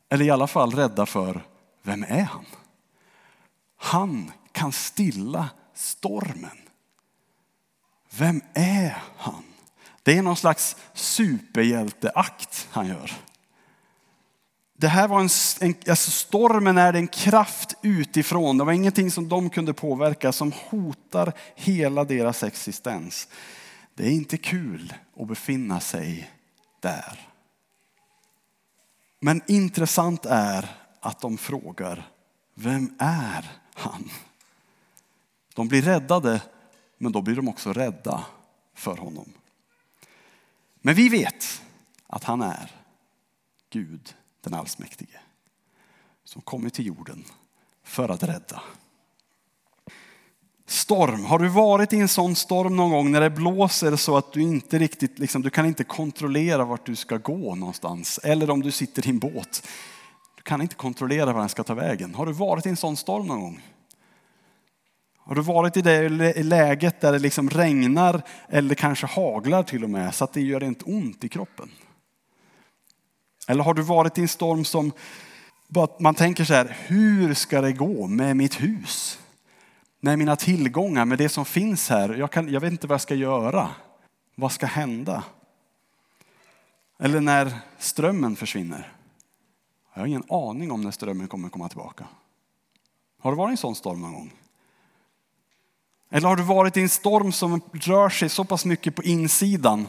Eller 0.09 0.25
i 0.25 0.29
alla 0.29 0.47
fall 0.47 0.71
rädda 0.71 1.05
för, 1.05 1.45
vem 1.83 2.03
är 2.03 2.23
han? 2.23 2.45
Han 3.77 4.31
kan 4.51 4.71
stilla 4.71 5.49
stormen. 5.73 6.57
Vem 8.17 8.41
är 8.53 9.03
han? 9.17 9.43
Det 10.03 10.17
är 10.17 10.21
någon 10.21 10.37
slags 10.37 10.75
superhjälteakt 10.93 12.67
han 12.71 12.87
gör. 12.87 13.11
Det 14.79 14.88
här 14.88 15.07
var 15.07 15.19
en, 15.19 15.29
en 15.59 15.75
alltså 15.89 16.12
stormen 16.12 16.77
är 16.77 16.93
en 16.93 17.07
kraft 17.07 17.74
utifrån. 17.81 18.57
Det 18.57 18.63
var 18.63 18.71
ingenting 18.71 19.12
som 19.12 19.29
de 19.29 19.50
kunde 19.50 19.74
påverka 19.74 20.31
som 20.31 20.53
hotar 20.69 21.33
hela 21.55 22.03
deras 22.03 22.43
existens. 22.43 23.27
Det 23.95 24.07
är 24.07 24.12
inte 24.12 24.38
kul 24.38 24.93
att 25.19 25.27
befinna 25.27 25.79
sig 25.79 26.31
där. 26.79 27.27
Men 29.19 29.41
intressant 29.48 30.25
är 30.25 30.69
att 31.00 31.21
de 31.21 31.38
frågar, 31.38 32.07
vem 32.53 32.95
är 33.00 33.51
han? 33.74 34.09
De 35.53 35.67
blir 35.67 35.81
räddade, 35.81 36.41
men 36.98 37.12
då 37.12 37.21
blir 37.21 37.36
de 37.36 37.48
också 37.48 37.74
rädda 37.74 38.25
för 38.74 38.98
honom. 38.98 39.33
Men 40.81 40.95
vi 40.95 41.09
vet 41.09 41.62
att 42.07 42.24
han 42.24 42.41
är 42.41 42.71
Gud 43.69 44.15
den 44.41 44.53
allsmäktige. 44.53 45.19
Som 46.24 46.41
kommit 46.41 46.74
till 46.74 46.86
jorden 46.86 47.25
för 47.84 48.10
att 48.10 48.24
rädda. 48.24 48.62
Storm. 50.65 51.25
Har 51.25 51.39
du 51.39 51.48
varit 51.48 51.93
i 51.93 52.00
en 52.00 52.08
sån 52.08 52.36
storm 52.36 52.75
någon 52.75 52.91
gång 52.91 53.12
när 53.12 53.22
det 53.22 53.29
blåser 53.29 53.96
så 53.96 54.17
att 54.17 54.34
du 54.34 54.41
inte 54.41 54.79
riktigt, 54.79 55.19
liksom, 55.19 55.41
du 55.41 55.50
kan 55.50 55.65
inte 55.65 55.84
kontrollera 55.84 56.65
vart 56.65 56.86
du 56.86 56.96
ska 56.96 57.17
gå 57.17 57.55
någonstans. 57.55 58.19
Eller 58.24 58.50
om 58.50 58.62
du 58.62 58.72
sitter 58.72 59.08
i 59.08 59.10
en 59.10 59.19
båt. 59.19 59.67
Du 60.36 60.41
kan 60.43 60.62
inte 60.62 60.75
kontrollera 60.75 61.34
var 61.34 61.39
den 61.39 61.50
ska 61.50 61.63
ta 61.63 61.74
vägen. 61.74 62.15
Har 62.15 62.25
du 62.25 62.31
varit 62.31 62.65
i 62.65 62.69
en 62.69 62.77
sån 62.77 62.98
storm 62.98 63.27
någon 63.27 63.41
gång? 63.41 63.62
Har 65.17 65.36
du 65.36 65.41
varit 65.41 65.77
i 65.77 65.81
det 65.81 66.10
läget 66.43 67.01
där 67.01 67.12
det 67.12 67.19
liksom 67.19 67.50
regnar 67.50 68.22
eller 68.48 68.75
kanske 68.75 69.08
haglar 69.08 69.63
till 69.63 69.84
och 69.84 69.89
med 69.89 70.15
så 70.15 70.24
att 70.24 70.34
det 70.34 70.41
gör 70.41 70.60
rent 70.60 70.84
ont 70.86 71.24
i 71.24 71.29
kroppen? 71.29 71.69
Eller 73.49 73.63
har 73.63 73.73
du 73.73 73.81
varit 73.81 74.17
i 74.17 74.21
en 74.21 74.27
storm 74.27 74.65
som 74.65 74.91
man 75.99 76.15
tänker 76.15 76.43
så 76.43 76.53
här, 76.53 76.77
hur 76.87 77.33
ska 77.33 77.61
det 77.61 77.73
gå 77.73 78.07
med 78.07 78.37
mitt 78.37 78.61
hus? 78.61 79.19
Med 79.99 80.19
mina 80.19 80.35
tillgångar, 80.35 81.05
med 81.05 81.17
det 81.17 81.29
som 81.29 81.45
finns 81.45 81.89
här. 81.89 82.13
Jag, 82.13 82.31
kan, 82.31 82.49
jag 82.49 82.61
vet 82.61 82.71
inte 82.71 82.87
vad 82.87 82.93
jag 82.93 83.01
ska 83.01 83.15
göra. 83.15 83.69
Vad 84.35 84.51
ska 84.51 84.65
hända? 84.65 85.23
Eller 86.99 87.21
när 87.21 87.59
strömmen 87.77 88.35
försvinner. 88.35 88.93
Jag 89.93 90.01
har 90.01 90.07
ingen 90.07 90.29
aning 90.29 90.71
om 90.71 90.81
när 90.81 90.91
strömmen 90.91 91.27
kommer 91.27 91.49
komma 91.49 91.69
tillbaka. 91.69 92.05
Har 93.19 93.31
du 93.31 93.37
varit 93.37 93.49
i 93.49 93.53
en 93.53 93.57
sån 93.57 93.75
storm 93.75 94.01
någon 94.01 94.13
gång? 94.13 94.33
Eller 96.09 96.27
har 96.27 96.35
du 96.35 96.43
varit 96.43 96.77
i 96.77 96.81
en 96.81 96.89
storm 96.89 97.31
som 97.31 97.61
rör 97.73 98.09
sig 98.09 98.29
så 98.29 98.43
pass 98.43 98.65
mycket 98.65 98.95
på 98.95 99.03
insidan 99.03 99.87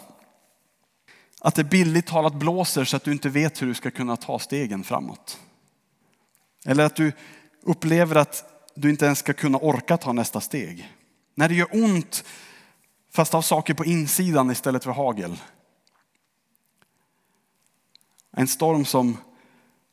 att 1.41 1.55
det 1.55 1.65
billigt 1.65 2.07
talat 2.07 2.35
blåser 2.35 2.85
så 2.85 2.97
att 2.97 3.05
du 3.05 3.13
inte 3.13 3.29
vet 3.29 3.63
hur 3.63 3.67
du 3.67 3.75
ska 3.75 3.91
kunna 3.91 4.17
ta 4.17 4.39
stegen 4.39 4.85
framåt. 4.85 5.41
Eller 6.65 6.85
att 6.85 6.97
du 6.97 7.13
upplever 7.63 8.17
att 8.17 8.45
du 8.75 8.91
inte 8.91 9.05
ens 9.05 9.19
ska 9.19 9.33
kunna 9.33 9.59
orka 9.59 9.97
ta 9.97 10.13
nästa 10.13 10.41
steg. 10.41 10.93
När 11.35 11.49
det 11.49 11.55
gör 11.55 11.69
ont 11.73 12.25
fast 13.11 13.35
av 13.35 13.43
saker 13.43 13.75
på 13.75 13.85
insidan 13.85 14.51
istället 14.51 14.85
för 14.85 14.91
hagel. 14.91 15.37
En 18.31 18.49
storm 18.49 18.85
som 18.85 19.17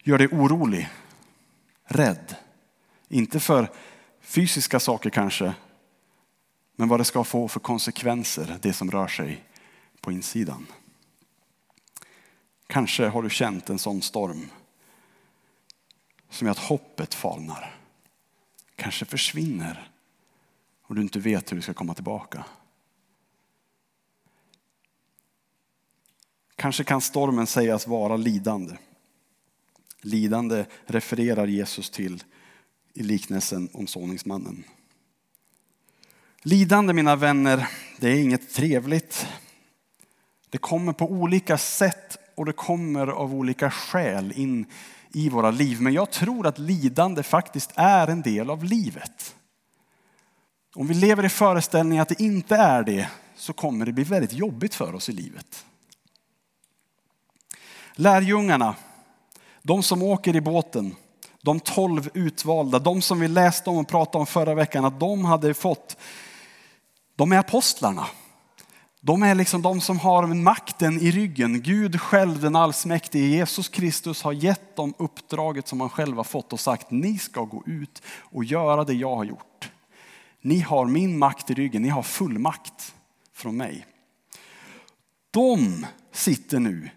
gör 0.04 0.18
dig 0.18 0.28
orolig, 0.28 0.90
rädd. 1.84 2.36
Inte 3.08 3.40
för 3.40 3.72
fysiska 4.22 4.80
saker 4.80 5.10
kanske, 5.10 5.54
men 6.76 6.88
vad 6.88 7.00
det 7.00 7.06
ska 7.06 7.24
få 7.24 7.48
för 7.48 7.60
konsekvenser, 7.60 8.58
det 8.62 8.74
som 8.74 8.92
rör 8.92 9.08
sig 9.08 9.44
på 10.02 10.12
insidan. 10.12 10.68
Kanske 12.68 13.08
har 13.08 13.24
du 13.24 13.30
känt 13.30 13.70
en 13.70 13.80
sån 13.80 14.02
storm 14.02 14.50
som 16.30 16.48
gör 16.48 16.52
att 16.52 16.60
hoppet 16.60 17.14
falnar. 17.14 17.80
Kanske 18.76 19.06
försvinner 19.06 19.92
och 20.82 20.96
du 20.96 21.02
inte 21.02 21.20
vet 21.20 21.52
hur 21.52 21.56
du 21.56 21.62
ska 21.62 21.74
komma 21.74 21.94
tillbaka. 21.94 22.46
Kanske 26.56 26.84
kan 26.84 27.02
stormen 27.02 27.48
sägas 27.48 27.88
vara 27.88 28.18
lidande. 28.18 28.78
Lidande 30.02 30.66
refererar 30.86 31.48
Jesus 31.48 31.90
till 31.90 32.24
i 32.94 33.04
liknelsen 33.04 33.70
om 33.74 33.88
såningsmannen. 33.88 34.64
Lidande 36.42 36.94
mina 36.94 37.16
vänner, 37.16 37.70
det 38.00 38.10
är 38.10 38.22
inget 38.22 38.54
trevligt. 38.54 39.28
Det 40.50 40.58
kommer 40.58 40.94
på 40.94 41.12
olika 41.12 41.58
sätt 41.58 42.18
och 42.38 42.46
det 42.46 42.54
kommer 42.54 43.08
av 43.08 43.34
olika 43.34 43.72
skäl 43.72 44.34
in 44.36 44.66
i 45.14 45.30
våra 45.30 45.52
liv. 45.52 45.82
Men 45.82 45.94
jag 45.94 46.12
tror 46.12 46.48
att 46.48 46.60
lidande 46.60 47.24
faktiskt 47.24 47.72
är 47.76 48.08
en 48.08 48.22
del 48.22 48.50
av 48.50 48.64
livet. 48.64 49.36
Om 50.76 50.88
vi 50.88 50.94
lever 50.94 51.26
i 51.26 51.30
föreställningen 51.30 52.02
att 52.02 52.10
det 52.10 52.22
inte 52.22 52.56
är 52.56 52.84
det 52.84 53.10
så 53.36 53.54
kommer 53.54 53.86
det 53.86 53.92
bli 53.92 54.04
väldigt 54.04 54.34
jobbigt 54.34 54.76
för 54.76 54.96
oss 54.96 55.10
i 55.10 55.12
livet. 55.12 55.66
Lärjungarna, 57.94 58.76
de 59.62 59.84
som 59.84 60.04
åker 60.04 60.36
i 60.36 60.42
båten, 60.42 60.96
de 61.42 61.60
tolv 61.60 62.10
utvalda, 62.14 62.80
de 62.80 63.02
som 63.02 63.20
vi 63.20 63.28
läste 63.28 63.70
om 63.70 63.78
och 63.78 63.88
pratade 63.88 64.18
om 64.18 64.26
förra 64.26 64.54
veckan, 64.54 64.86
att 64.86 65.00
de 65.00 65.26
hade 65.26 65.54
fått, 65.54 65.98
de 67.16 67.32
är 67.32 67.38
apostlarna. 67.38 68.08
De 69.02 69.24
är 69.24 69.36
liksom 69.36 69.62
de 69.62 69.82
som 69.82 70.00
har 70.00 70.28
makten 70.28 71.00
i 71.00 71.12
ryggen. 71.12 71.62
Gud 71.62 72.02
själv, 72.02 72.42
den 72.42 72.56
allsmäktige 72.56 73.28
Jesus 73.28 73.70
Kristus 73.70 74.22
har 74.22 74.32
gett 74.32 74.76
dem 74.76 74.94
uppdraget 74.98 75.68
som 75.68 75.82
han 75.82 75.90
själv 75.90 76.18
har 76.18 76.24
fått 76.24 76.54
och 76.54 76.60
sagt 76.60 76.92
ni 76.92 77.18
ska 77.18 77.42
gå 77.42 77.64
ut 77.66 78.02
och 78.08 78.44
göra 78.44 78.84
det 78.84 78.94
jag 78.94 79.16
har 79.16 79.24
gjort. 79.24 79.72
Ni 80.42 80.60
har 80.60 80.86
min 80.86 81.18
makt 81.18 81.50
i 81.50 81.54
ryggen, 81.54 81.82
ni 81.82 81.90
har 81.90 82.04
full 82.04 82.40
makt 82.40 82.94
från 83.34 83.58
mig. 83.58 83.86
De 85.32 85.86
sitter 86.12 86.60
nu 86.60 86.90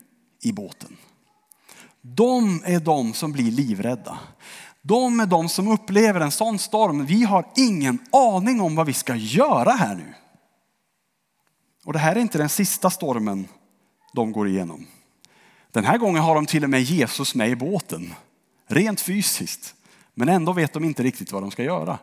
i 0.42 0.52
båten. 0.52 0.96
De 2.00 2.62
är 2.64 2.80
de 2.80 3.12
som 3.12 3.32
blir 3.32 3.50
livrädda. 3.50 4.18
De 4.82 5.20
är 5.20 5.26
de 5.26 5.48
som 5.48 5.68
upplever 5.68 6.20
en 6.20 6.30
sån 6.30 6.58
storm. 6.58 7.06
Vi 7.06 7.24
har 7.24 7.46
ingen 7.56 7.98
aning 8.12 8.60
om 8.60 8.74
vad 8.74 8.86
vi 8.86 8.92
ska 8.92 9.14
göra 9.14 9.70
här 9.70 9.94
nu. 9.94 10.14
Och 11.84 11.92
det 11.92 11.98
här 11.98 12.16
är 12.16 12.20
inte 12.20 12.38
den 12.38 12.48
sista 12.48 12.90
stormen 12.90 13.48
de 14.12 14.32
går 14.32 14.48
igenom. 14.48 14.86
Den 15.70 15.84
här 15.84 15.98
gången 15.98 16.22
har 16.22 16.34
de 16.34 16.46
till 16.46 16.64
och 16.64 16.70
med 16.70 16.82
Jesus 16.82 17.34
med 17.34 17.50
i 17.50 17.56
båten. 17.56 18.14
Rent 18.66 19.00
fysiskt. 19.00 19.74
Men 20.14 20.28
ändå 20.28 20.52
vet 20.52 20.72
de 20.72 20.84
inte 20.84 21.02
riktigt 21.02 21.32
vad 21.32 21.42
de 21.42 21.50
ska 21.50 21.62
göra. 21.62 21.98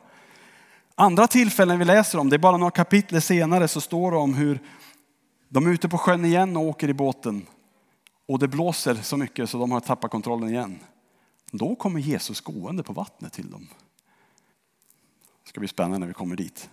Andra 0.96 1.28
tillfällen 1.28 1.80
vi 1.80 1.86
läser 1.86 2.20
om, 2.20 2.30
det 2.30 2.36
är 2.36 2.40
bara 2.40 2.58
några 2.58 2.72
kapitel 2.72 3.22
senare, 3.22 3.68
så 3.68 3.82
står 3.82 4.12
det 4.12 4.18
om 4.18 4.34
hur 4.34 4.60
de 5.50 5.66
är 5.66 5.70
ute 5.70 5.90
på 5.90 5.98
sjön 5.98 6.26
igen 6.26 6.58
och 6.58 6.64
åker 6.64 6.90
i 6.90 6.94
båten. 6.94 7.46
Och 8.28 8.40
det 8.40 8.48
blåser 8.48 8.96
så 8.96 9.18
mycket 9.18 9.50
så 9.50 9.58
de 9.58 9.72
har 9.72 9.80
tappat 9.80 10.12
kontrollen 10.12 10.50
igen. 10.50 10.80
Då 11.52 11.76
kommer 11.76 12.00
Jesus 12.00 12.42
gående 12.42 12.84
på 12.84 12.94
vattnet 12.94 13.34
till 13.34 13.52
dem. 13.52 13.68
Det 15.44 15.50
ska 15.50 15.60
bli 15.60 15.68
spännande 15.68 16.00
när 16.00 16.08
vi 16.08 16.14
kommer 16.14 16.36
dit. 16.36 16.70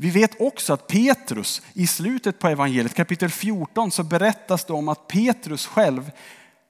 Vi 0.00 0.10
vet 0.10 0.40
också 0.40 0.72
att 0.72 0.86
Petrus 0.86 1.62
i 1.72 1.86
slutet 1.86 2.38
på 2.38 2.48
evangeliet, 2.48 2.94
kapitel 2.94 3.30
14, 3.30 3.90
så 3.90 4.02
berättas 4.02 4.64
det 4.64 4.72
om 4.72 4.88
att 4.88 5.08
Petrus 5.08 5.66
själv 5.66 6.10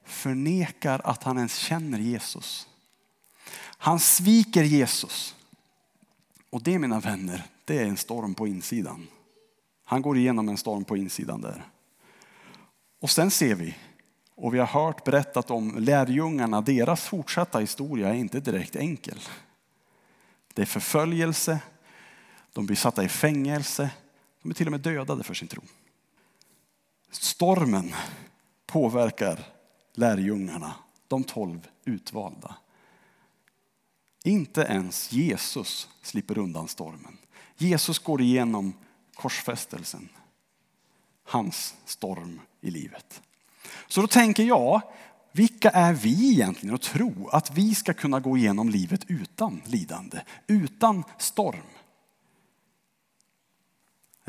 förnekar 0.05 1.01
att 1.05 1.23
han 1.23 1.37
ens 1.37 1.57
känner 1.57 1.99
Jesus. 1.99 2.69
Han 3.61 4.01
sviker 4.01 4.63
Jesus. 4.63 5.37
Och 6.51 6.63
det 6.63 6.79
mina 6.79 7.01
vänner, 7.01 7.47
det 7.65 7.79
är 7.79 7.85
en 7.85 7.97
storm 7.97 8.35
på 8.35 8.47
insidan. 8.47 9.07
Han 9.85 10.03
går 10.03 10.17
igenom 10.17 10.49
en 10.49 10.59
storm 10.59 10.85
på 10.85 10.97
insidan 10.97 11.41
där. 11.41 11.65
Och 13.01 13.11
sen 13.11 13.31
ser 13.31 13.55
vi, 13.55 13.77
och 14.35 14.55
vi 14.55 14.59
har 14.59 14.67
hört 14.67 15.05
berättat 15.05 15.51
om 15.51 15.77
lärjungarna, 15.79 16.61
deras 16.61 17.05
fortsatta 17.05 17.59
historia 17.59 18.09
är 18.09 18.15
inte 18.15 18.41
direkt 18.41 18.77
enkel. 18.77 19.21
Det 20.55 20.63
är 20.63 20.67
förföljelse, 20.67 21.59
de 22.53 22.67
blir 22.67 22.77
satta 22.77 23.05
i 23.05 23.09
fängelse, 23.09 23.91
de 24.43 24.51
är 24.51 24.55
till 24.55 24.67
och 24.67 24.71
med 24.71 24.81
dödade 24.81 25.23
för 25.23 25.35
sin 25.35 25.49
tro. 25.49 25.63
Stormen 27.11 27.95
påverkar 28.67 29.47
lärjungarna, 29.95 30.75
de 31.09 31.25
tolv 31.25 31.69
utvalda. 31.85 32.55
Inte 34.25 34.61
ens 34.61 35.13
Jesus 35.13 35.89
slipper 36.03 36.39
undan 36.39 36.69
stormen. 36.69 37.19
Jesus 37.57 37.99
går 37.99 38.21
igenom 38.21 38.73
korsfästelsen. 39.15 40.09
Hans 41.25 41.75
storm 41.85 42.41
i 42.61 42.71
livet. 42.71 43.23
Så 43.89 44.01
då 44.01 44.07
tänker 44.07 44.43
jag, 44.43 44.83
vilka 45.33 45.71
är 45.71 45.93
vi 45.93 46.33
egentligen 46.33 46.75
att 46.75 46.83
tro 46.83 47.29
att 47.29 47.51
vi 47.51 47.75
ska 47.75 47.95
kunna 47.95 48.21
gå 48.21 48.37
igenom 48.37 48.69
livet 48.69 49.01
utan 49.07 49.63
lidande, 49.67 50.21
utan 50.47 51.05
storm? 51.19 51.67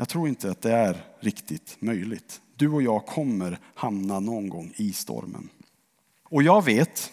Jag 0.02 0.08
tror 0.08 0.28
inte 0.28 0.50
att 0.50 0.60
det 0.60 0.72
är 0.72 1.04
riktigt 1.20 1.76
möjligt. 1.80 2.40
Du 2.56 2.68
och 2.68 2.82
jag 2.82 3.06
kommer 3.06 3.58
hamna 3.74 4.20
någon 4.20 4.48
gång 4.48 4.72
i 4.76 4.92
stormen. 4.92 5.48
Och 6.22 6.42
jag 6.42 6.64
vet 6.64 7.12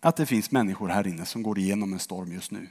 att 0.00 0.16
det 0.16 0.26
finns 0.26 0.50
människor 0.50 0.88
här 0.88 1.06
inne 1.06 1.24
som 1.24 1.42
går 1.42 1.58
igenom 1.58 1.92
en 1.92 1.98
storm 1.98 2.32
just 2.32 2.50
nu. 2.50 2.68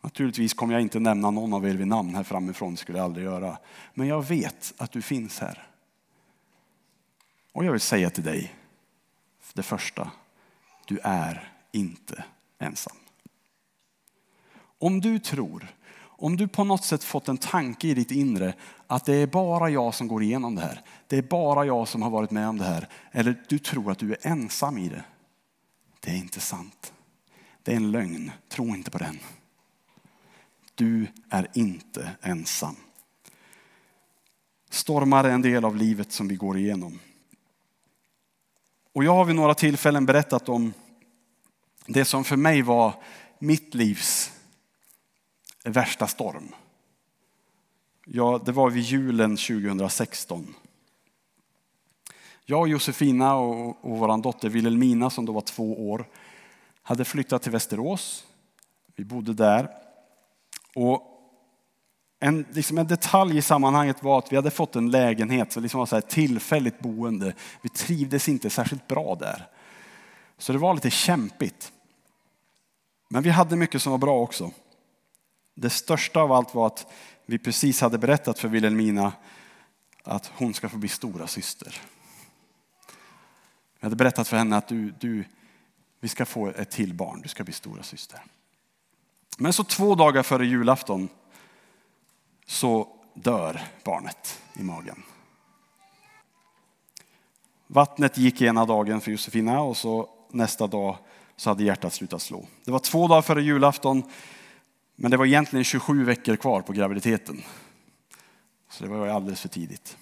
Naturligtvis 0.00 0.54
kommer 0.54 0.74
jag 0.74 0.82
inte 0.82 1.00
nämna 1.00 1.30
någon 1.30 1.54
av 1.54 1.68
er 1.68 1.74
vid 1.74 1.86
namn 1.86 2.14
här 2.14 2.22
framifrån, 2.22 2.70
det 2.70 2.76
skulle 2.76 2.98
jag 2.98 3.04
aldrig 3.04 3.24
göra. 3.24 3.58
Men 3.94 4.08
jag 4.08 4.26
vet 4.26 4.74
att 4.76 4.92
du 4.92 5.02
finns 5.02 5.38
här. 5.38 5.68
Och 7.52 7.64
jag 7.64 7.72
vill 7.72 7.80
säga 7.80 8.10
till 8.10 8.24
dig, 8.24 8.54
det 9.52 9.62
första, 9.62 10.10
du 10.86 10.98
är 11.02 11.52
inte 11.72 12.24
ensam. 12.58 12.96
Om 14.78 15.00
du 15.00 15.18
tror, 15.18 15.74
om 16.20 16.36
du 16.36 16.48
på 16.48 16.64
något 16.64 16.84
sätt 16.84 17.04
fått 17.04 17.28
en 17.28 17.38
tanke 17.38 17.88
i 17.88 17.94
ditt 17.94 18.10
inre 18.10 18.54
att 18.86 19.04
det 19.04 19.14
är 19.14 19.26
bara 19.26 19.70
jag 19.70 19.94
som 19.94 20.08
går 20.08 20.22
igenom 20.22 20.54
det 20.54 20.62
här, 20.62 20.82
det 21.06 21.18
är 21.18 21.22
bara 21.22 21.64
jag 21.64 21.88
som 21.88 22.02
har 22.02 22.10
varit 22.10 22.30
med 22.30 22.48
om 22.48 22.58
det 22.58 22.64
här, 22.64 22.88
eller 23.12 23.42
du 23.48 23.58
tror 23.58 23.90
att 23.90 23.98
du 23.98 24.12
är 24.12 24.18
ensam 24.22 24.78
i 24.78 24.88
det. 24.88 25.04
Det 26.00 26.10
är 26.10 26.16
inte 26.16 26.40
sant. 26.40 26.92
Det 27.62 27.72
är 27.72 27.76
en 27.76 27.90
lögn, 27.90 28.30
tro 28.48 28.66
inte 28.66 28.90
på 28.90 28.98
den. 28.98 29.18
Du 30.74 31.06
är 31.30 31.48
inte 31.54 32.10
ensam. 32.22 32.76
Stormar 34.70 35.24
är 35.24 35.30
en 35.30 35.42
del 35.42 35.64
av 35.64 35.76
livet 35.76 36.12
som 36.12 36.28
vi 36.28 36.36
går 36.36 36.58
igenom. 36.58 36.98
Och 38.92 39.04
jag 39.04 39.14
har 39.14 39.24
vid 39.24 39.36
några 39.36 39.54
tillfällen 39.54 40.06
berättat 40.06 40.48
om 40.48 40.72
det 41.86 42.04
som 42.04 42.24
för 42.24 42.36
mig 42.36 42.62
var 42.62 42.94
mitt 43.38 43.74
livs 43.74 44.32
värsta 45.64 46.06
storm. 46.06 46.54
Ja, 48.04 48.40
det 48.44 48.52
var 48.52 48.70
vid 48.70 48.82
julen 48.82 49.36
2016. 49.36 50.54
Jag 52.44 52.60
och 52.60 52.68
Josefina 52.68 53.34
och, 53.34 53.84
och 53.84 53.98
vår 53.98 54.22
dotter 54.22 54.48
Wilhelmina 54.48 55.10
som 55.10 55.26
då 55.26 55.32
var 55.32 55.40
två 55.40 55.90
år 55.90 56.06
hade 56.82 57.04
flyttat 57.04 57.42
till 57.42 57.52
Västerås. 57.52 58.24
Vi 58.96 59.04
bodde 59.04 59.34
där. 59.34 59.68
Och 60.74 61.06
en, 62.20 62.46
liksom 62.50 62.78
en 62.78 62.86
detalj 62.86 63.38
i 63.38 63.42
sammanhanget 63.42 64.02
var 64.02 64.18
att 64.18 64.32
vi 64.32 64.36
hade 64.36 64.50
fått 64.50 64.76
en 64.76 64.90
lägenhet 64.90 65.52
som 65.52 65.62
liksom 65.62 65.78
var 65.78 65.86
så 65.86 65.96
här 65.96 66.00
tillfälligt 66.00 66.80
boende. 66.80 67.34
Vi 67.62 67.68
trivdes 67.68 68.28
inte 68.28 68.50
särskilt 68.50 68.88
bra 68.88 69.14
där. 69.14 69.48
Så 70.38 70.52
det 70.52 70.58
var 70.58 70.74
lite 70.74 70.90
kämpigt. 70.90 71.72
Men 73.08 73.22
vi 73.22 73.30
hade 73.30 73.56
mycket 73.56 73.82
som 73.82 73.90
var 73.90 73.98
bra 73.98 74.20
också. 74.20 74.50
Det 75.60 75.70
största 75.70 76.20
av 76.20 76.32
allt 76.32 76.54
var 76.54 76.66
att 76.66 76.92
vi 77.26 77.38
precis 77.38 77.80
hade 77.80 77.98
berättat 77.98 78.38
för 78.38 78.48
Wilhelmina 78.48 79.12
att 80.04 80.32
hon 80.34 80.54
ska 80.54 80.68
få 80.68 80.76
bli 80.76 80.88
stora 80.88 81.26
syster. 81.26 81.80
Vi 83.80 83.86
hade 83.86 83.96
berättat 83.96 84.28
för 84.28 84.36
henne 84.36 84.56
att 84.56 84.68
du, 84.68 84.94
du, 85.00 85.24
vi 86.00 86.08
ska 86.08 86.26
få 86.26 86.46
ett 86.46 86.70
till 86.70 86.94
barn, 86.94 87.20
du 87.22 87.28
ska 87.28 87.44
bli 87.44 87.52
stora 87.52 87.82
syster. 87.82 88.20
Men 89.38 89.52
så 89.52 89.64
två 89.64 89.94
dagar 89.94 90.22
före 90.22 90.46
julafton 90.46 91.08
så 92.46 92.88
dör 93.14 93.60
barnet 93.84 94.42
i 94.54 94.62
magen. 94.62 95.02
Vattnet 97.66 98.18
gick 98.18 98.42
ena 98.42 98.66
dagen 98.66 99.00
för 99.00 99.10
Josefina 99.10 99.60
och 99.60 99.76
så 99.76 100.08
nästa 100.30 100.66
dag 100.66 100.96
så 101.36 101.50
hade 101.50 101.64
hjärtat 101.64 101.92
slutat 101.92 102.22
slå. 102.22 102.46
Det 102.64 102.70
var 102.70 102.78
två 102.78 103.08
dagar 103.08 103.22
före 103.22 103.42
julafton, 103.42 104.02
men 105.02 105.10
det 105.10 105.16
var 105.16 105.26
egentligen 105.26 105.64
27 105.64 106.04
veckor 106.04 106.36
kvar 106.36 106.60
på 106.60 106.72
graviditeten. 106.72 107.42
Så 108.70 108.84
det 108.84 108.90
var 108.90 109.08
alldeles 109.08 109.40
för 109.40 109.48
tidigt. 109.48 109.96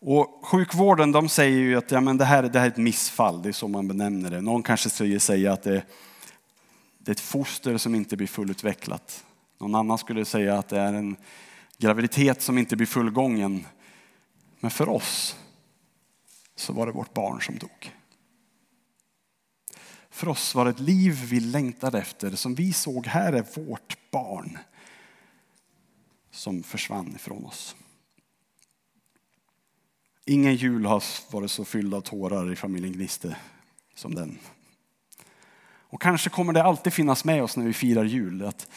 Och 0.00 0.40
sjukvården 0.42 1.12
de 1.12 1.28
säger 1.28 1.58
ju 1.58 1.76
att 1.76 1.90
ja, 1.90 2.00
men 2.00 2.16
det, 2.16 2.24
här, 2.24 2.42
det 2.42 2.58
här 2.58 2.66
är 2.66 2.70
ett 2.70 2.76
missfall, 2.76 3.42
det 3.42 3.48
är 3.48 3.52
så 3.52 3.68
man 3.68 3.88
benämner 3.88 4.30
det. 4.30 4.40
Någon 4.40 4.62
kanske 4.62 4.90
säger, 4.90 5.18
säger 5.18 5.50
att 5.50 5.62
det, 5.62 5.82
det 6.98 7.10
är 7.10 7.12
ett 7.12 7.20
foster 7.20 7.76
som 7.76 7.94
inte 7.94 8.16
blir 8.16 8.26
fullutvecklat. 8.26 9.24
Någon 9.58 9.74
annan 9.74 9.98
skulle 9.98 10.24
säga 10.24 10.58
att 10.58 10.68
det 10.68 10.80
är 10.80 10.92
en 10.92 11.16
graviditet 11.78 12.42
som 12.42 12.58
inte 12.58 12.76
blir 12.76 12.86
fullgången. 12.86 13.66
Men 14.60 14.70
för 14.70 14.88
oss 14.88 15.36
så 16.56 16.72
var 16.72 16.86
det 16.86 16.92
vårt 16.92 17.14
barn 17.14 17.40
som 17.40 17.58
dog. 17.58 17.92
För 20.20 20.28
oss 20.28 20.54
var 20.54 20.64
det 20.64 20.70
ett 20.70 20.80
liv 20.80 21.26
vi 21.30 21.40
längtade 21.40 21.98
efter, 21.98 22.30
som 22.30 22.54
vi 22.54 22.72
såg 22.72 23.06
här 23.06 23.32
är 23.32 23.46
vårt 23.66 24.10
barn 24.10 24.58
som 26.30 26.62
försvann 26.62 27.14
ifrån 27.14 27.44
oss. 27.44 27.76
Ingen 30.24 30.54
jul 30.54 30.86
har 30.86 31.04
varit 31.32 31.50
så 31.50 31.64
fylld 31.64 31.94
av 31.94 32.00
tårar 32.00 32.52
i 32.52 32.56
familjen 32.56 32.92
Gniste 32.92 33.36
som 33.94 34.14
den. 34.14 34.38
Och 35.62 36.02
kanske 36.02 36.30
kommer 36.30 36.52
det 36.52 36.62
alltid 36.62 36.92
finnas 36.92 37.24
med 37.24 37.42
oss 37.42 37.56
när 37.56 37.64
vi 37.64 37.72
firar 37.72 38.04
jul. 38.04 38.44
Att 38.44 38.68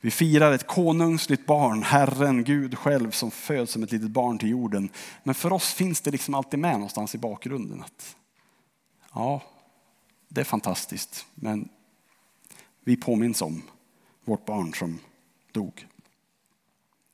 vi 0.00 0.10
firar 0.10 0.52
ett 0.52 0.66
konungsligt 0.66 1.46
barn, 1.46 1.82
Herren, 1.82 2.44
Gud 2.44 2.78
själv 2.78 3.10
som 3.10 3.30
föds 3.30 3.72
som 3.72 3.82
ett 3.82 3.92
litet 3.92 4.10
barn 4.10 4.38
till 4.38 4.50
jorden. 4.50 4.88
Men 5.22 5.34
för 5.34 5.52
oss 5.52 5.74
finns 5.74 6.00
det 6.00 6.10
liksom 6.10 6.34
alltid 6.34 6.58
med 6.60 6.72
någonstans 6.72 7.14
i 7.14 7.18
bakgrunden. 7.18 7.82
Att, 7.82 8.16
ja, 9.12 9.42
det 10.28 10.40
är 10.40 10.44
fantastiskt, 10.44 11.26
men 11.34 11.68
vi 12.80 12.96
påminns 12.96 13.42
om 13.42 13.62
vårt 14.24 14.44
barn 14.44 14.74
som 14.74 14.98
dog. 15.52 15.86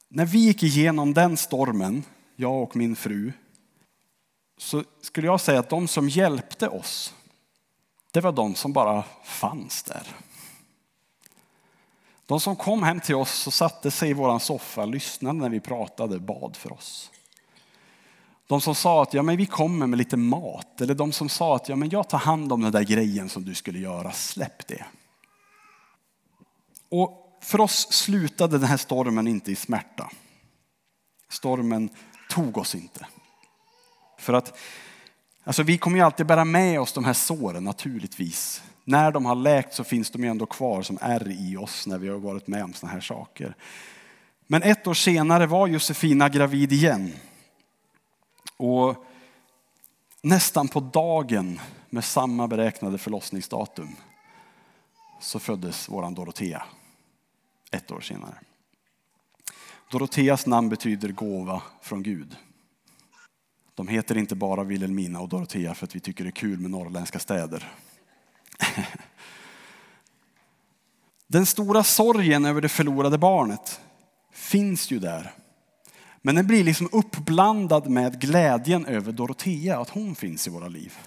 När 0.09 0.27
vi 0.27 0.39
gick 0.39 0.63
igenom 0.63 1.15
den 1.15 1.37
stormen, 1.37 2.05
jag 2.37 2.63
och 2.63 2.77
min 2.77 2.97
fru, 2.97 3.33
så 4.57 4.85
skulle 5.01 5.27
jag 5.27 5.41
säga 5.41 5.61
att 5.61 5.71
de 5.71 5.89
som 5.89 6.09
hjälpte 6.09 6.69
oss, 6.69 7.15
det 8.11 8.21
var 8.21 8.33
de 8.33 8.55
som 8.55 8.73
bara 8.73 9.05
fanns 9.25 9.83
där. 9.83 10.07
De 12.27 12.41
som 12.41 12.57
kom 12.57 12.83
hem 12.83 13.01
till 13.01 13.15
oss 13.15 13.47
och 13.47 13.53
satte 13.53 13.91
sig 13.91 14.11
i 14.11 14.13
vår 14.13 14.39
soffa, 14.39 14.85
lyssnade 14.85 15.39
när 15.39 15.49
vi 15.49 15.61
pratade, 15.61 16.19
bad 16.19 16.57
för 16.57 16.73
oss. 16.73 17.11
De 18.53 18.61
som 18.61 18.75
sa 18.75 19.03
att 19.03 19.15
ja, 19.15 19.23
men 19.23 19.37
vi 19.37 19.47
kommer 19.47 19.87
med 19.87 19.97
lite 19.99 20.17
mat, 20.17 20.81
eller 20.81 20.95
de 20.95 21.13
som 21.13 21.29
sa 21.29 21.57
att 21.57 21.69
ja, 21.69 21.77
men 21.77 21.89
jag 21.89 22.09
tar 22.09 22.19
hand 22.19 22.53
om 22.53 22.63
den 22.63 22.73
där 22.73 22.83
grejen 22.83 23.29
som 23.29 23.45
du 23.45 23.55
skulle 23.55 23.79
göra, 23.79 24.13
släpp 24.13 24.67
det. 24.67 24.85
Och 26.89 27.39
för 27.43 27.61
oss 27.61 27.93
slutade 27.93 28.59
den 28.59 28.69
här 28.69 28.77
stormen 28.77 29.27
inte 29.29 29.53
i 29.53 29.57
smärta. 29.57 30.11
Stormen 31.29 31.91
tog 32.31 32.59
oss 32.59 32.75
inte. 32.75 33.07
För 34.19 34.33
att 34.33 34.59
alltså 35.45 35.63
vi 35.63 35.79
kommer 35.79 35.97
ju 35.97 36.05
alltid 36.05 36.27
bära 36.27 36.45
med 36.45 36.81
oss 36.81 36.93
de 36.93 37.05
här 37.05 37.13
såren 37.13 37.65
naturligtvis. 37.65 38.63
När 38.85 39.13
de 39.13 39.27
har 39.27 39.35
läkt 39.35 39.75
så 39.75 39.85
finns 39.85 40.11
de 40.11 40.25
ju 40.25 40.31
ändå 40.31 40.47
kvar 40.47 40.83
som 40.83 40.99
är 41.01 41.31
i 41.31 41.57
oss 41.57 41.87
när 41.87 41.99
vi 41.99 42.09
har 42.09 42.19
varit 42.19 42.47
med 42.47 42.65
om 42.65 42.73
sådana 42.73 42.95
här 42.95 43.01
saker. 43.01 43.57
Men 44.47 44.63
ett 44.63 44.87
år 44.87 44.95
senare 44.95 45.47
var 45.47 45.67
Josefina 45.67 46.29
gravid 46.29 46.73
igen. 46.73 47.13
Och 48.63 49.05
nästan 50.23 50.69
på 50.69 50.81
dagen 50.81 51.61
med 51.91 52.05
samma 52.05 52.49
beräknade 52.49 52.99
förlossningsdatum 52.99 53.97
så 55.21 55.39
föddes 55.39 55.89
våran 55.89 56.15
Dorotea 56.15 56.63
ett 57.71 57.91
år 57.91 58.01
senare. 58.01 58.35
Doroteas 59.91 60.47
namn 60.47 60.69
betyder 60.69 61.09
gåva 61.09 61.63
från 61.81 62.03
Gud. 62.03 62.37
De 63.75 63.89
heter 63.89 64.19
inte 64.19 64.35
bara 64.35 64.65
Vilhelmina 64.65 65.21
och 65.21 65.29
Dorotea 65.29 65.75
för 65.75 65.87
att 65.87 65.97
vi 65.97 66.01
tycker 66.01 66.25
det 66.25 66.31
är 66.31 66.33
kul 66.33 66.59
med 66.59 66.71
norrländska 66.71 67.19
städer. 67.19 67.73
Den 71.27 71.47
stora 71.47 71.85
sorgen 71.85 72.45
över 72.45 72.61
det 72.61 72.69
förlorade 72.69 73.19
barnet 73.19 73.81
finns 74.33 74.91
ju 74.91 74.99
där. 74.99 75.42
Men 76.23 76.35
den 76.35 76.47
blir 76.47 76.65
liksom 76.65 76.89
uppblandad 76.93 77.89
med 77.89 78.21
glädjen 78.21 78.87
över 78.87 79.13
Dorotea, 79.13 79.81
att 79.81 79.91
hon 79.91 80.15
finns 80.15 80.47
i 80.47 80.51
våra 80.51 80.69
liv. 80.69 80.99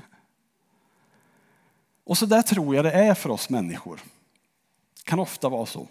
Och 2.03 2.17
så 2.17 2.25
där 2.25 2.41
tror 2.41 2.75
jag 2.75 2.85
det 2.85 2.91
är 2.91 3.13
för 3.13 3.29
oss 3.29 3.49
människor. 3.49 3.99
Det 4.95 5.09
kan 5.09 5.19
ofta 5.19 5.49
vara 5.49 5.65
så. 5.65 5.87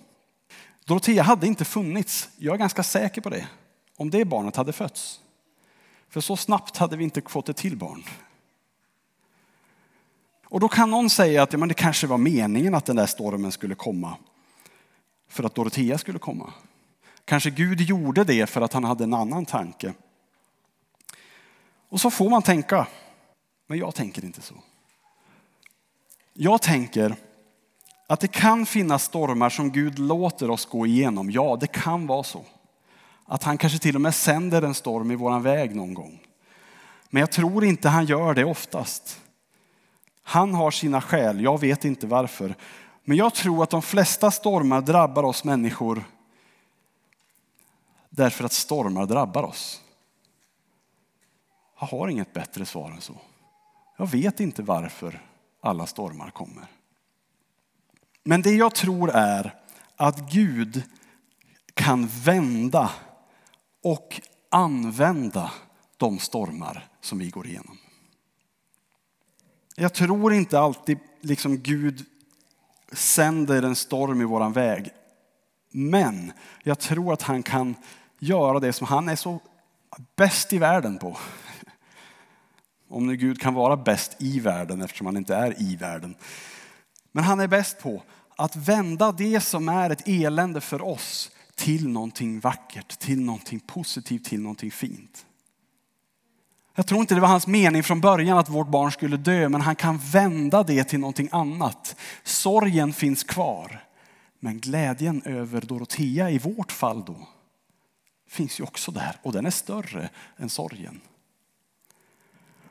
Dorotea 0.84 1.22
hade 1.22 1.46
inte 1.46 1.64
funnits, 1.64 2.28
jag 2.36 2.54
är 2.54 2.58
ganska 2.58 2.82
säker 2.82 3.20
på 3.20 3.30
det, 3.30 3.46
om 3.96 4.10
det 4.10 4.24
barnet 4.24 4.56
hade 4.56 4.72
fötts. 4.72 5.20
För 6.08 6.20
så 6.20 6.36
snabbt 6.36 6.76
hade 6.76 6.96
vi 6.96 7.04
inte 7.04 7.22
fått 7.26 7.48
ett 7.48 7.56
till 7.56 7.76
barn. 7.76 8.04
Och 10.44 10.60
då 10.60 10.68
kan 10.68 10.90
någon 10.90 11.10
säga 11.10 11.42
att 11.42 11.52
ja, 11.52 11.58
men 11.58 11.68
det 11.68 11.74
kanske 11.74 12.06
var 12.06 12.18
meningen 12.18 12.74
att 12.74 12.84
den 12.84 12.96
där 12.96 13.06
stormen 13.06 13.52
skulle 13.52 13.74
komma 13.74 14.16
för 15.28 15.44
att 15.44 15.54
Dorotea 15.54 15.98
skulle 15.98 16.18
komma. 16.18 16.52
Kanske 17.24 17.50
Gud 17.50 17.80
gjorde 17.80 18.24
det 18.24 18.46
för 18.46 18.60
att 18.60 18.72
han 18.72 18.84
hade 18.84 19.04
en 19.04 19.14
annan 19.14 19.46
tanke. 19.46 19.94
Och 21.88 22.00
så 22.00 22.10
får 22.10 22.30
man 22.30 22.42
tänka, 22.42 22.86
men 23.66 23.78
jag 23.78 23.94
tänker 23.94 24.24
inte 24.24 24.42
så. 24.42 24.54
Jag 26.32 26.62
tänker 26.62 27.16
att 28.06 28.20
det 28.20 28.28
kan 28.28 28.66
finnas 28.66 29.04
stormar 29.04 29.50
som 29.50 29.70
Gud 29.70 29.98
låter 29.98 30.50
oss 30.50 30.66
gå 30.66 30.86
igenom. 30.86 31.30
Ja, 31.30 31.56
det 31.60 31.66
kan 31.66 32.06
vara 32.06 32.22
så. 32.22 32.44
Att 33.26 33.42
han 33.42 33.58
kanske 33.58 33.78
till 33.78 33.94
och 33.94 34.00
med 34.00 34.14
sänder 34.14 34.62
en 34.62 34.74
storm 34.74 35.10
i 35.10 35.14
våran 35.14 35.42
väg 35.42 35.76
någon 35.76 35.94
gång. 35.94 36.20
Men 37.10 37.20
jag 37.20 37.30
tror 37.30 37.64
inte 37.64 37.88
han 37.88 38.06
gör 38.06 38.34
det 38.34 38.44
oftast. 38.44 39.20
Han 40.22 40.54
har 40.54 40.70
sina 40.70 41.00
skäl, 41.00 41.40
jag 41.40 41.60
vet 41.60 41.84
inte 41.84 42.06
varför. 42.06 42.54
Men 43.04 43.16
jag 43.16 43.34
tror 43.34 43.62
att 43.62 43.70
de 43.70 43.82
flesta 43.82 44.30
stormar 44.30 44.80
drabbar 44.80 45.22
oss 45.22 45.44
människor 45.44 46.04
därför 48.16 48.44
att 48.44 48.52
stormar 48.52 49.06
drabbar 49.06 49.42
oss. 49.42 49.82
Jag 51.80 51.86
har 51.86 52.08
inget 52.08 52.32
bättre 52.32 52.66
svar 52.66 52.90
än 52.90 53.00
så. 53.00 53.16
Jag 53.96 54.06
vet 54.06 54.40
inte 54.40 54.62
varför 54.62 55.22
alla 55.60 55.86
stormar 55.86 56.30
kommer. 56.30 56.66
Men 58.24 58.42
det 58.42 58.54
jag 58.54 58.74
tror 58.74 59.10
är 59.10 59.54
att 59.96 60.32
Gud 60.32 60.82
kan 61.74 62.06
vända 62.06 62.90
och 63.82 64.20
använda 64.48 65.52
de 65.96 66.18
stormar 66.18 66.88
som 67.00 67.18
vi 67.18 67.30
går 67.30 67.46
igenom. 67.46 67.78
Jag 69.76 69.94
tror 69.94 70.32
inte 70.32 70.60
alltid 70.60 70.98
liksom 71.20 71.58
Gud 71.58 72.04
sänder 72.92 73.62
en 73.62 73.76
storm 73.76 74.20
i 74.20 74.24
våran 74.24 74.52
väg. 74.52 74.90
Men 75.70 76.32
jag 76.62 76.78
tror 76.78 77.12
att 77.12 77.22
han 77.22 77.42
kan 77.42 77.74
göra 78.18 78.60
det 78.60 78.72
som 78.72 78.86
han 78.86 79.08
är 79.08 79.16
så 79.16 79.40
bäst 80.16 80.52
i 80.52 80.58
världen 80.58 80.98
på. 80.98 81.16
Om 82.88 83.06
nu 83.06 83.16
Gud 83.16 83.40
kan 83.40 83.54
vara 83.54 83.76
bäst 83.76 84.16
i 84.18 84.40
världen 84.40 84.82
eftersom 84.82 85.06
han 85.06 85.16
inte 85.16 85.34
är 85.34 85.62
i 85.62 85.76
världen. 85.76 86.14
Men 87.12 87.24
han 87.24 87.40
är 87.40 87.48
bäst 87.48 87.78
på 87.78 88.02
att 88.36 88.56
vända 88.56 89.12
det 89.12 89.40
som 89.40 89.68
är 89.68 89.90
ett 89.90 90.08
elände 90.08 90.60
för 90.60 90.82
oss 90.82 91.30
till 91.54 91.88
någonting 91.88 92.40
vackert, 92.40 92.98
till 92.98 93.20
någonting 93.20 93.60
positivt, 93.60 94.24
till 94.24 94.40
någonting 94.40 94.70
fint. 94.70 95.26
Jag 96.74 96.86
tror 96.86 97.00
inte 97.00 97.14
det 97.14 97.20
var 97.20 97.28
hans 97.28 97.46
mening 97.46 97.82
från 97.82 98.00
början 98.00 98.38
att 98.38 98.48
vårt 98.48 98.68
barn 98.68 98.92
skulle 98.92 99.16
dö, 99.16 99.48
men 99.48 99.60
han 99.60 99.76
kan 99.76 99.98
vända 99.98 100.62
det 100.62 100.84
till 100.84 101.00
någonting 101.00 101.28
annat. 101.32 101.96
Sorgen 102.22 102.92
finns 102.92 103.24
kvar, 103.24 103.84
men 104.40 104.60
glädjen 104.60 105.22
över 105.24 105.60
Dorotea 105.60 106.30
i 106.30 106.38
vårt 106.38 106.72
fall 106.72 107.04
då 107.04 107.16
finns 108.34 108.60
ju 108.60 108.64
också 108.64 108.92
där 108.92 109.16
och 109.22 109.32
den 109.32 109.46
är 109.46 109.50
större 109.50 110.08
än 110.36 110.48
sorgen. 110.50 111.00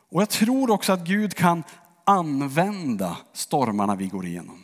Och 0.09 0.21
jag 0.21 0.29
tror 0.29 0.71
också 0.71 0.93
att 0.93 0.99
Gud 0.99 1.35
kan 1.35 1.63
använda 2.03 3.17
stormarna 3.33 3.95
vi 3.95 4.07
går 4.07 4.25
igenom. 4.25 4.63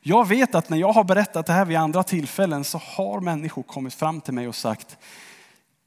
Jag 0.00 0.28
vet 0.28 0.54
att 0.54 0.70
när 0.70 0.78
jag 0.78 0.92
har 0.92 1.04
berättat 1.04 1.46
det 1.46 1.52
här 1.52 1.64
vid 1.64 1.76
andra 1.76 2.02
tillfällen 2.02 2.64
så 2.64 2.78
har 2.78 3.20
människor 3.20 3.62
kommit 3.62 3.94
fram 3.94 4.20
till 4.20 4.34
mig 4.34 4.48
och 4.48 4.54
sagt, 4.54 4.98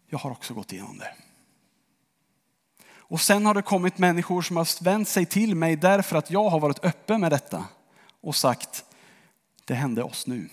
jag 0.08 0.20
har 0.20 0.32
också 0.32 0.54
gått 0.54 0.74
igenom 0.74 0.98
det. 0.98 1.14
Och 2.92 3.22
sen 3.22 3.46
har 3.46 3.54
det 3.54 3.62
kommit 3.62 3.98
människor 3.98 4.42
som 4.42 4.58
har 4.58 4.84
vänt 4.84 5.08
sig 5.08 5.26
till 5.26 5.56
mig 5.56 5.76
därför 5.76 6.16
att 6.16 6.32
jag 6.32 6.50
har 6.50 6.60
varit 6.60 6.86
öppen 6.86 7.22
med 7.22 7.32
detta 7.32 7.66
och 8.22 8.36
sagt, 8.36 8.86
det 9.66 9.74
hände 9.74 10.04
oss 10.04 10.28
nu. 10.28 10.50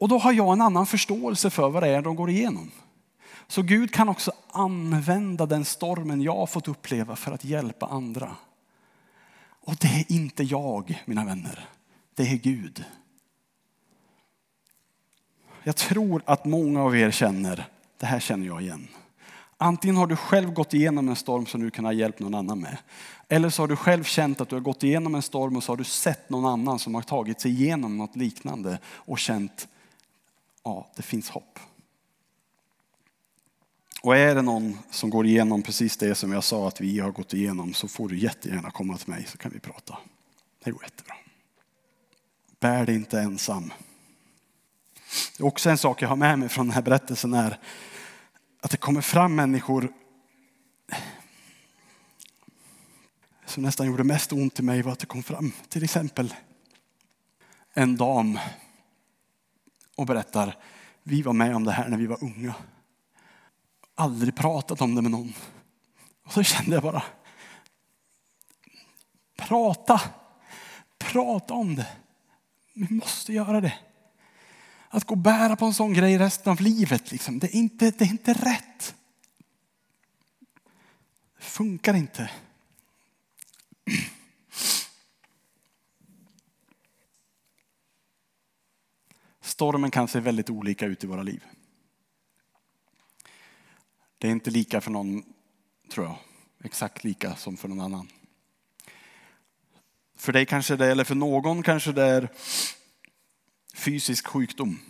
Och 0.00 0.08
då 0.08 0.18
har 0.18 0.32
jag 0.32 0.52
en 0.52 0.60
annan 0.60 0.86
förståelse 0.86 1.50
för 1.50 1.68
vad 1.68 1.82
det 1.82 1.88
är 1.88 2.02
de 2.02 2.16
går 2.16 2.30
igenom. 2.30 2.70
Så 3.46 3.62
Gud 3.62 3.92
kan 3.92 4.08
också 4.08 4.32
använda 4.50 5.46
den 5.46 5.64
stormen 5.64 6.22
jag 6.22 6.36
har 6.36 6.46
fått 6.46 6.68
uppleva 6.68 7.16
för 7.16 7.32
att 7.32 7.44
hjälpa 7.44 7.86
andra. 7.86 8.36
Och 9.64 9.76
det 9.80 9.88
är 9.88 10.12
inte 10.12 10.42
jag, 10.42 11.02
mina 11.04 11.24
vänner. 11.24 11.68
Det 12.14 12.22
är 12.22 12.36
Gud. 12.36 12.84
Jag 15.62 15.76
tror 15.76 16.22
att 16.24 16.44
många 16.44 16.82
av 16.82 16.96
er 16.96 17.10
känner, 17.10 17.68
det 17.96 18.06
här 18.06 18.20
känner 18.20 18.46
jag 18.46 18.62
igen. 18.62 18.88
Antingen 19.56 19.96
har 19.96 20.06
du 20.06 20.16
själv 20.16 20.52
gått 20.52 20.74
igenom 20.74 21.08
en 21.08 21.16
storm 21.16 21.46
som 21.46 21.60
du 21.60 21.70
kan 21.70 21.84
ha 21.84 21.92
hjälpt 21.92 22.20
någon 22.20 22.34
annan 22.34 22.60
med. 22.60 22.76
Eller 23.28 23.50
så 23.50 23.62
har 23.62 23.68
du 23.68 23.76
själv 23.76 24.04
känt 24.04 24.40
att 24.40 24.48
du 24.48 24.56
har 24.56 24.60
gått 24.60 24.82
igenom 24.82 25.14
en 25.14 25.22
storm 25.22 25.56
och 25.56 25.62
så 25.62 25.72
har 25.72 25.76
du 25.76 25.84
sett 25.84 26.30
någon 26.30 26.46
annan 26.46 26.78
som 26.78 26.94
har 26.94 27.02
tagit 27.02 27.40
sig 27.40 27.50
igenom 27.50 27.96
något 27.96 28.16
liknande 28.16 28.78
och 28.86 29.18
känt, 29.18 29.68
ja, 30.64 30.90
det 30.96 31.02
finns 31.02 31.30
hopp. 31.30 31.58
Och 34.02 34.16
är 34.16 34.34
det 34.34 34.42
någon 34.42 34.78
som 34.90 35.10
går 35.10 35.26
igenom 35.26 35.62
precis 35.62 35.96
det 35.96 36.14
som 36.14 36.32
jag 36.32 36.44
sa 36.44 36.68
att 36.68 36.80
vi 36.80 36.98
har 36.98 37.10
gått 37.10 37.34
igenom 37.34 37.74
så 37.74 37.88
får 37.88 38.08
du 38.08 38.18
jättegärna 38.18 38.70
komma 38.70 38.96
till 38.96 39.08
mig 39.08 39.24
så 39.26 39.38
kan 39.38 39.50
vi 39.50 39.60
prata. 39.60 39.98
Det 40.64 40.70
går 40.70 40.82
jättebra. 40.82 41.14
Bär 42.60 42.86
dig 42.86 42.94
inte 42.94 43.20
ensam. 43.20 43.72
Det 45.36 45.42
är 45.42 45.46
också 45.46 45.70
en 45.70 45.78
sak 45.78 46.02
jag 46.02 46.08
har 46.08 46.16
med 46.16 46.38
mig 46.38 46.48
från 46.48 46.66
den 46.66 46.74
här 46.74 46.82
berättelsen 46.82 47.34
är 47.34 47.58
att 48.60 48.70
det 48.70 48.76
kommer 48.76 49.00
fram 49.00 49.34
människor 49.34 49.92
som 53.46 53.62
nästan 53.62 53.86
gjorde 53.86 54.04
mest 54.04 54.32
ont 54.32 54.60
i 54.60 54.62
mig 54.62 54.82
var 54.82 54.92
att 54.92 54.98
det 54.98 55.06
kom 55.06 55.22
fram 55.22 55.52
till 55.68 55.84
exempel 55.84 56.34
en 57.72 57.96
dam 57.96 58.38
och 60.00 60.06
berättar 60.06 60.56
vi 61.02 61.22
var 61.22 61.32
med 61.32 61.56
om 61.56 61.64
det 61.64 61.72
här 61.72 61.88
när 61.88 61.96
vi 61.96 62.06
var 62.06 62.24
unga. 62.24 62.54
Aldrig 63.94 64.36
pratat 64.36 64.80
om 64.80 64.94
det 64.94 65.02
med 65.02 65.10
någon. 65.10 65.32
Och 66.24 66.32
så 66.32 66.42
kände 66.42 66.76
jag 66.76 66.82
bara, 66.82 67.02
prata, 69.36 70.00
prata 70.98 71.54
om 71.54 71.74
det. 71.74 71.86
Vi 72.74 72.94
måste 72.94 73.32
göra 73.32 73.60
det. 73.60 73.74
Att 74.88 75.04
gå 75.04 75.14
och 75.14 75.18
bära 75.18 75.56
på 75.56 75.64
en 75.64 75.74
sån 75.74 75.92
grej 75.92 76.18
resten 76.18 76.52
av 76.52 76.60
livet, 76.60 77.12
liksom, 77.12 77.38
det, 77.38 77.46
är 77.46 77.56
inte, 77.56 77.90
det 77.90 78.04
är 78.04 78.10
inte 78.10 78.32
rätt. 78.32 78.94
Det 81.38 81.44
funkar 81.44 81.94
inte. 81.94 82.30
Stormen 89.60 89.90
kan 89.90 90.08
se 90.08 90.20
väldigt 90.20 90.50
olika 90.50 90.86
ut 90.86 91.04
i 91.04 91.06
våra 91.06 91.22
liv. 91.22 91.44
Det 94.18 94.26
är 94.26 94.32
inte 94.32 94.50
lika 94.50 94.80
för 94.80 94.90
någon, 94.90 95.22
tror 95.92 96.06
jag, 96.06 96.18
exakt 96.64 97.04
lika 97.04 97.36
som 97.36 97.56
för 97.56 97.68
någon 97.68 97.80
annan. 97.80 98.08
För 100.16 100.32
dig 100.32 100.46
kanske 100.46 100.76
det, 100.76 100.86
eller 100.86 101.04
för 101.04 101.14
någon 101.14 101.62
kanske 101.62 101.92
det 101.92 102.02
är 102.02 102.28
fysisk 103.74 104.26
sjukdom. 104.26 104.80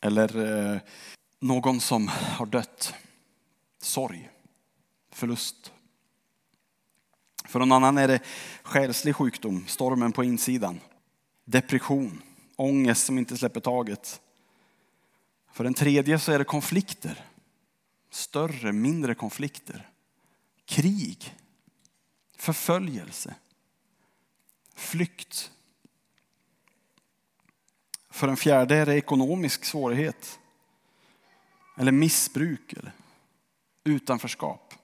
Eller 0.00 0.36
eh, 0.74 0.80
någon 1.40 1.80
som 1.80 2.08
har 2.08 2.46
dött. 2.46 2.94
Sorg, 3.78 4.30
förlust. 5.10 5.72
För 7.44 7.58
någon 7.58 7.72
annan 7.72 7.98
är 7.98 8.08
det 8.08 8.20
själslig 8.62 9.16
sjukdom, 9.16 9.66
stormen 9.66 10.12
på 10.12 10.24
insidan. 10.24 10.80
Depression, 11.44 12.22
ångest 12.62 13.06
som 13.06 13.18
inte 13.18 13.36
släpper 13.36 13.60
taget. 13.60 14.20
För 15.52 15.64
den 15.64 15.74
tredje 15.74 16.18
så 16.18 16.32
är 16.32 16.38
det 16.38 16.44
konflikter. 16.44 17.24
Större, 18.10 18.72
mindre 18.72 19.14
konflikter. 19.14 19.90
Krig. 20.64 21.36
Förföljelse. 22.36 23.34
Flykt. 24.74 25.50
För 28.10 28.26
den 28.26 28.36
fjärde 28.36 28.76
är 28.76 28.86
det 28.86 28.94
ekonomisk 28.94 29.64
svårighet. 29.64 30.38
Eller 31.78 31.92
missbruk. 31.92 32.72
Eller 32.72 32.92
utanförskap. 33.84 34.74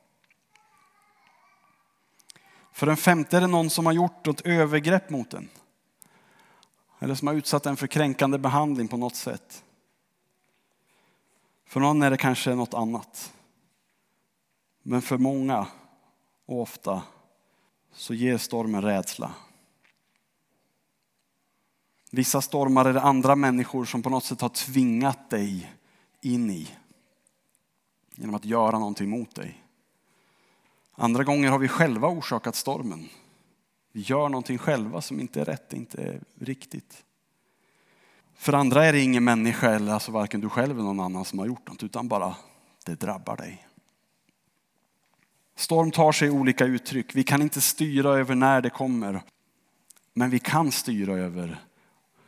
För 2.73 2.87
den 2.87 2.97
femte 2.97 3.37
är 3.37 3.41
det 3.41 3.47
någon 3.47 3.71
som 3.71 3.87
har 3.87 3.93
gjort 3.93 4.27
ett 4.27 4.41
övergrepp 4.41 5.11
mot 5.11 5.35
en. 5.35 5.49
Eller 6.99 7.15
som 7.15 7.29
har 7.29 7.35
utsatt 7.35 7.67
en 7.67 7.77
för 7.77 7.87
kränkande 7.87 8.39
behandling 8.39 8.89
på 8.89 8.97
något 8.97 9.17
sätt. 9.17 9.65
För 11.65 11.81
någon 11.81 12.03
är 12.03 12.11
det 12.11 12.17
kanske 12.17 12.55
något 12.55 12.75
annat. 12.75 13.33
Men 14.83 15.03
för 15.03 15.19
många 15.19 15.67
och 16.47 16.61
ofta 16.61 17.03
så 17.93 18.15
ger 18.15 18.39
stormen 18.39 18.83
rädsla. 18.83 19.35
Vissa 22.11 22.41
stormar 22.41 22.85
är 22.85 22.93
det 22.93 23.01
andra 23.01 23.37
människor 23.37 23.85
som 23.85 24.03
på 24.03 24.11
något 24.11 24.25
sätt 24.25 24.41
har 24.41 24.49
tvingat 24.49 25.31
dig 25.31 25.73
in 26.21 26.51
i. 26.51 26.69
Genom 28.15 28.35
att 28.35 28.45
göra 28.45 28.79
någonting 28.79 29.11
mot 29.11 29.35
dig. 29.35 29.65
Andra 30.95 31.25
gånger 31.25 31.51
har 31.51 31.59
vi 31.59 31.69
själva 31.69 32.09
orsakat 32.09 32.55
stormen. 32.55 33.09
Vi 33.99 34.05
gör 34.05 34.29
någonting 34.29 34.59
själva 34.59 35.01
som 35.01 35.21
inte 35.21 35.41
är 35.41 35.45
rätt, 35.45 35.73
inte 35.73 36.03
är 36.03 36.21
riktigt. 36.35 37.05
För 38.35 38.53
andra 38.53 38.85
är 38.85 38.93
det 38.93 39.01
ingen 39.01 39.25
människa, 39.25 39.71
eller 39.71 39.93
alltså 39.93 40.13
varken 40.13 40.41
du 40.41 40.49
själv 40.49 40.71
eller 40.71 40.83
någon 40.83 41.01
annan 41.01 41.25
som 41.25 41.39
har 41.39 41.47
gjort 41.47 41.69
något, 41.69 41.83
utan 41.83 42.09
bara 42.09 42.37
det 42.85 42.95
drabbar 42.95 43.37
dig. 43.37 43.67
Storm 45.57 45.91
tar 45.91 46.13
sig 46.13 46.31
olika 46.31 46.65
uttryck. 46.65 47.15
Vi 47.15 47.25
kan 47.25 47.43
inte 47.43 47.61
styra 47.61 48.11
över 48.11 48.35
när 48.35 48.61
det 48.61 48.71
kommer. 48.71 49.23
Men 50.13 50.31
vi 50.31 50.39
kan 50.39 50.73
styra 50.73 51.13
över 51.13 51.61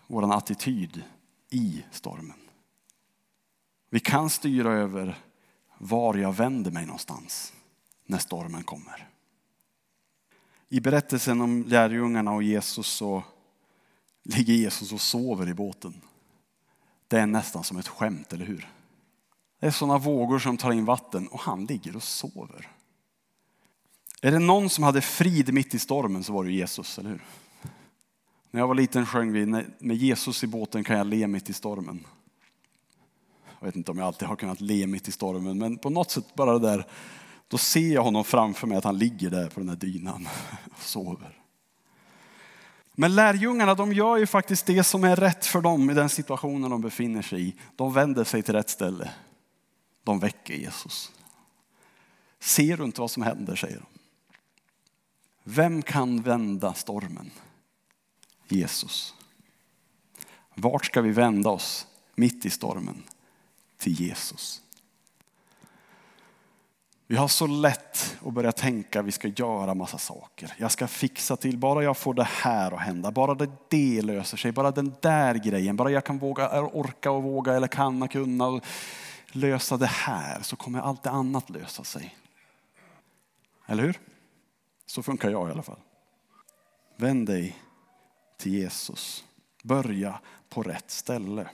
vår 0.07 0.35
attityd 0.35 1.03
i 1.51 1.85
stormen. 1.91 2.41
Vi 3.91 4.01
kan 4.01 4.31
styra 4.31 4.73
över 4.73 5.19
var 5.79 6.15
jag 6.15 6.33
vänder 6.33 6.71
mig 6.71 6.87
någonstans 6.87 7.53
när 8.07 8.19
stormen 8.19 8.63
kommer. 8.63 9.10
I 10.73 10.81
berättelsen 10.81 11.41
om 11.41 11.65
lärjungarna 11.67 12.33
och 12.33 12.43
Jesus 12.43 12.87
så 12.87 13.23
ligger 14.23 14.55
Jesus 14.55 14.93
och 14.93 15.01
sover 15.01 15.49
i 15.49 15.55
båten. 15.55 15.95
Det 17.09 17.19
är 17.19 17.27
nästan 17.27 17.65
som 17.65 17.79
ett 17.79 17.89
skämt, 17.89 18.33
eller 18.33 18.45
hur? 18.45 18.69
Det 19.61 19.67
är 19.67 19.71
sådana 19.71 19.99
vågor 19.99 20.39
som 20.39 20.57
tar 20.57 20.73
in 20.73 20.85
vatten 20.85 21.29
och 21.29 21.41
han 21.41 21.67
ligger 21.67 21.97
och 21.97 22.03
sover. 22.03 22.69
Är 24.23 24.31
det 24.31 24.39
någon 24.39 24.71
som 24.71 24.85
hade 24.85 25.01
frid 25.01 25.55
mitt 25.55 25.75
i 25.75 25.79
stormen 25.79 26.25
så 26.25 26.33
var 26.33 26.45
det 26.45 26.53
Jesus, 26.53 26.99
eller 26.99 27.11
hur? 27.11 27.25
När 28.51 28.61
jag 28.61 28.69
var 28.69 28.75
liten 28.75 29.07
sjöng 29.07 29.33
vi 29.33 29.47
med 29.79 29.97
Jesus 29.97 30.45
i 30.45 30.47
båten 30.47 30.85
kan 30.85 30.99
jag 30.99 31.07
le 31.07 31.27
mitt 31.27 31.51
i 31.51 31.53
stormen. 31.53 32.07
Jag 33.61 33.67
vet 33.67 33.77
inte 33.77 33.91
om 33.91 33.99
jag 33.99 34.07
alltid 34.07 34.29
har 34.29 34.37
kunnat 34.37 34.61
le 34.61 34.87
mitt 34.87 35.09
i 35.09 35.13
stormen, 35.13 35.59
men 35.59 35.79
på 35.79 35.91
något 35.91 36.11
sätt 36.11 36.35
bara 36.35 36.59
det 36.59 36.69
där, 36.69 36.87
då 37.51 37.59
ser 37.59 37.95
jag 37.95 38.03
honom 38.03 38.25
framför 38.25 38.67
mig 38.67 38.79
att 38.79 38.85
han 38.85 38.99
ligger 38.99 39.31
där 39.31 39.49
på 39.49 39.61
den 39.61 39.67
där 39.67 39.77
dynan 39.77 40.29
och 40.77 40.83
sover. 40.83 41.39
Men 42.95 43.15
lärjungarna 43.15 43.75
de 43.75 43.93
gör 43.93 44.17
ju 44.17 44.27
faktiskt 44.27 44.67
det 44.67 44.85
som 44.85 45.05
är 45.05 45.17
rätt 45.17 45.47
för 45.47 45.61
dem 45.61 45.91
i 45.91 45.95
den 45.95 46.09
situationen 46.09 46.71
de 46.71 46.81
befinner 46.81 47.23
sig 47.23 47.49
i. 47.49 47.55
De 47.77 47.93
vänder 47.93 48.25
sig 48.25 48.43
till 48.43 48.55
rätt 48.55 48.71
ställe. 48.71 49.11
De 50.05 50.19
väcker 50.19 50.55
Jesus. 50.55 51.13
Ser 52.41 52.77
du 52.77 52.85
inte 52.85 53.01
vad 53.01 53.11
som 53.11 53.23
händer, 53.23 53.57
säger 53.57 53.77
de. 53.77 53.87
Vem 55.45 55.83
kan 55.83 56.23
vända 56.23 56.75
stormen? 56.75 57.31
Jesus. 58.49 59.15
Vart 60.55 60.87
ska 60.87 61.01
vi 61.01 61.13
vända 61.13 61.51
oss 61.51 61.87
mitt 62.15 62.47
i 62.47 62.51
stormen? 62.51 63.03
Till 63.79 64.01
Jesus. 64.01 64.63
Vi 67.11 67.17
har 67.17 67.29
så 67.29 67.47
lätt 67.47 68.19
att 68.27 68.33
börja 68.33 68.53
tänka 68.53 69.01
att 69.01 69.07
vi 69.07 69.13
ska 69.13 69.29
göra 69.29 69.75
massa 69.75 69.99
saker. 69.99 70.53
Jag 70.59 70.73
ska 70.73 70.87
fixa 70.87 71.37
till, 71.37 71.59
bara 71.59 71.83
jag 71.83 71.97
får 71.97 72.15
det 72.15 72.25
här 72.25 72.73
att 72.73 72.81
hända, 72.81 73.11
bara 73.11 73.35
det, 73.35 73.51
det 73.69 74.03
löser 74.03 74.37
sig, 74.37 74.53
bara 74.53 74.71
den 74.71 74.95
där 75.01 75.35
grejen, 75.35 75.77
bara 75.77 75.91
jag 75.91 76.05
kan 76.05 76.19
våga, 76.19 76.51
eh, 76.51 76.77
orka 76.77 77.11
och 77.11 77.23
våga 77.23 77.55
eller 77.55 77.69
kan 77.69 78.03
och 78.03 78.11
kunna 78.11 78.47
och 78.47 78.65
lösa 79.33 79.77
det 79.77 79.87
här 79.87 80.43
så 80.43 80.57
kommer 80.57 80.81
allt 80.81 81.03
det 81.03 81.11
annat 81.11 81.51
lösa 81.51 81.85
sig. 81.85 82.17
Eller 83.67 83.83
hur? 83.83 83.99
Så 84.87 85.03
funkar 85.03 85.31
jag 85.31 85.49
i 85.49 85.53
alla 85.53 85.63
fall. 85.63 85.81
Vänd 86.97 87.27
dig 87.27 87.57
till 88.39 88.55
Jesus. 88.55 89.25
Börja 89.63 90.21
på 90.49 90.63
rätt 90.63 90.91
ställe. 90.91 91.49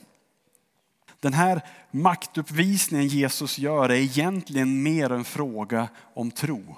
Den 1.19 1.33
här 1.33 1.61
maktuppvisningen 1.91 3.07
Jesus 3.07 3.57
gör 3.57 3.89
är 3.89 3.95
egentligen 3.95 4.83
mer 4.83 5.11
en 5.11 5.23
fråga 5.23 5.89
om 6.13 6.31
tro. 6.31 6.77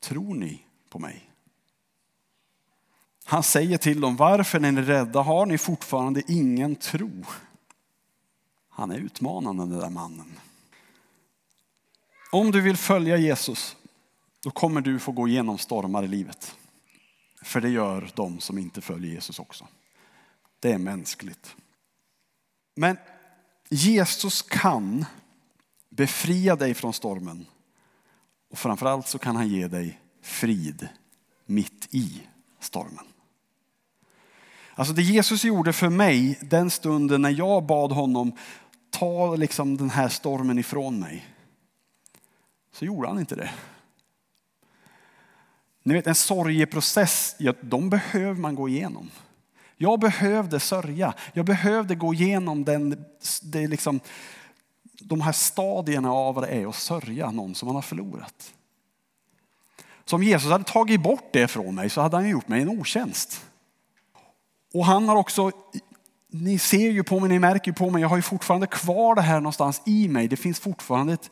Tror 0.00 0.34
ni 0.34 0.62
på 0.90 0.98
mig? 0.98 1.30
Han 3.24 3.42
säger 3.42 3.78
till 3.78 4.00
dem, 4.00 4.16
varför 4.16 4.60
är 4.60 4.72
ni 4.72 4.82
rädda? 4.82 5.20
Har 5.20 5.46
ni 5.46 5.58
fortfarande 5.58 6.22
ingen 6.26 6.76
tro? 6.76 7.24
Han 8.68 8.90
är 8.90 8.98
utmanande 8.98 9.62
den 9.62 9.78
där 9.78 9.90
mannen. 9.90 10.32
Om 12.32 12.50
du 12.50 12.60
vill 12.60 12.76
följa 12.76 13.16
Jesus, 13.16 13.76
då 14.42 14.50
kommer 14.50 14.80
du 14.80 14.98
få 14.98 15.12
gå 15.12 15.28
igenom 15.28 15.58
stormar 15.58 16.02
i 16.02 16.08
livet. 16.08 16.56
För 17.42 17.60
det 17.60 17.68
gör 17.68 18.10
de 18.14 18.40
som 18.40 18.58
inte 18.58 18.80
följer 18.80 19.12
Jesus 19.12 19.38
också. 19.38 19.66
Det 20.60 20.72
är 20.72 20.78
mänskligt. 20.78 21.56
Men 22.78 22.96
Jesus 23.68 24.42
kan 24.42 25.04
befria 25.88 26.56
dig 26.56 26.74
från 26.74 26.92
stormen. 26.92 27.46
Och 28.50 28.58
framförallt 28.58 29.08
så 29.08 29.18
kan 29.18 29.36
han 29.36 29.48
ge 29.48 29.68
dig 29.68 30.00
frid 30.22 30.88
mitt 31.46 31.88
i 31.90 32.22
stormen. 32.60 33.04
Alltså 34.74 34.94
det 34.94 35.02
Jesus 35.02 35.44
gjorde 35.44 35.72
för 35.72 35.88
mig 35.88 36.38
den 36.42 36.70
stunden 36.70 37.22
när 37.22 37.30
jag 37.30 37.66
bad 37.66 37.92
honom 37.92 38.32
ta 38.90 39.36
liksom 39.36 39.76
den 39.76 39.90
här 39.90 40.08
stormen 40.08 40.58
ifrån 40.58 41.00
mig. 41.00 41.26
Så 42.72 42.84
gjorde 42.84 43.08
han 43.08 43.18
inte 43.18 43.34
det. 43.34 43.50
Ni 45.82 45.94
vet 45.94 46.06
en 46.06 46.14
sorgeprocess, 46.14 47.36
ja, 47.38 47.54
de 47.60 47.90
behöver 47.90 48.40
man 48.40 48.54
gå 48.54 48.68
igenom. 48.68 49.10
Jag 49.80 50.00
behövde 50.00 50.60
sörja. 50.60 51.14
Jag 51.32 51.46
behövde 51.46 51.94
gå 51.94 52.14
igenom 52.14 52.64
den, 52.64 53.04
det 53.42 53.66
liksom, 53.66 54.00
de 55.00 55.20
här 55.20 55.32
stadierna 55.32 56.12
av 56.12 56.34
vad 56.34 56.44
det 56.44 56.48
är 56.48 56.66
att 56.66 56.74
sörja 56.74 57.30
någon 57.30 57.54
som 57.54 57.66
man 57.66 57.74
har 57.74 57.82
förlorat. 57.82 58.52
Så 60.04 60.16
om 60.16 60.22
Jesus 60.22 60.50
hade 60.50 60.64
tagit 60.64 61.02
bort 61.02 61.28
det 61.32 61.48
från 61.48 61.74
mig 61.74 61.90
så 61.90 62.00
hade 62.00 62.16
han 62.16 62.28
gjort 62.28 62.48
mig 62.48 62.62
en 62.62 62.68
otjänst. 62.68 63.44
Och 64.74 64.86
han 64.86 65.08
har 65.08 65.16
också, 65.16 65.50
ni 66.30 66.58
ser 66.58 66.90
ju 66.90 67.04
på 67.04 67.20
mig, 67.20 67.28
ni 67.28 67.38
märker 67.38 67.70
ju 67.70 67.74
på 67.74 67.90
mig, 67.90 68.02
jag 68.02 68.08
har 68.08 68.16
ju 68.16 68.22
fortfarande 68.22 68.66
kvar 68.66 69.14
det 69.14 69.22
här 69.22 69.40
någonstans 69.40 69.82
i 69.86 70.08
mig. 70.08 70.28
Det 70.28 70.36
finns 70.36 70.60
fortfarande 70.60 71.12
ett, 71.12 71.30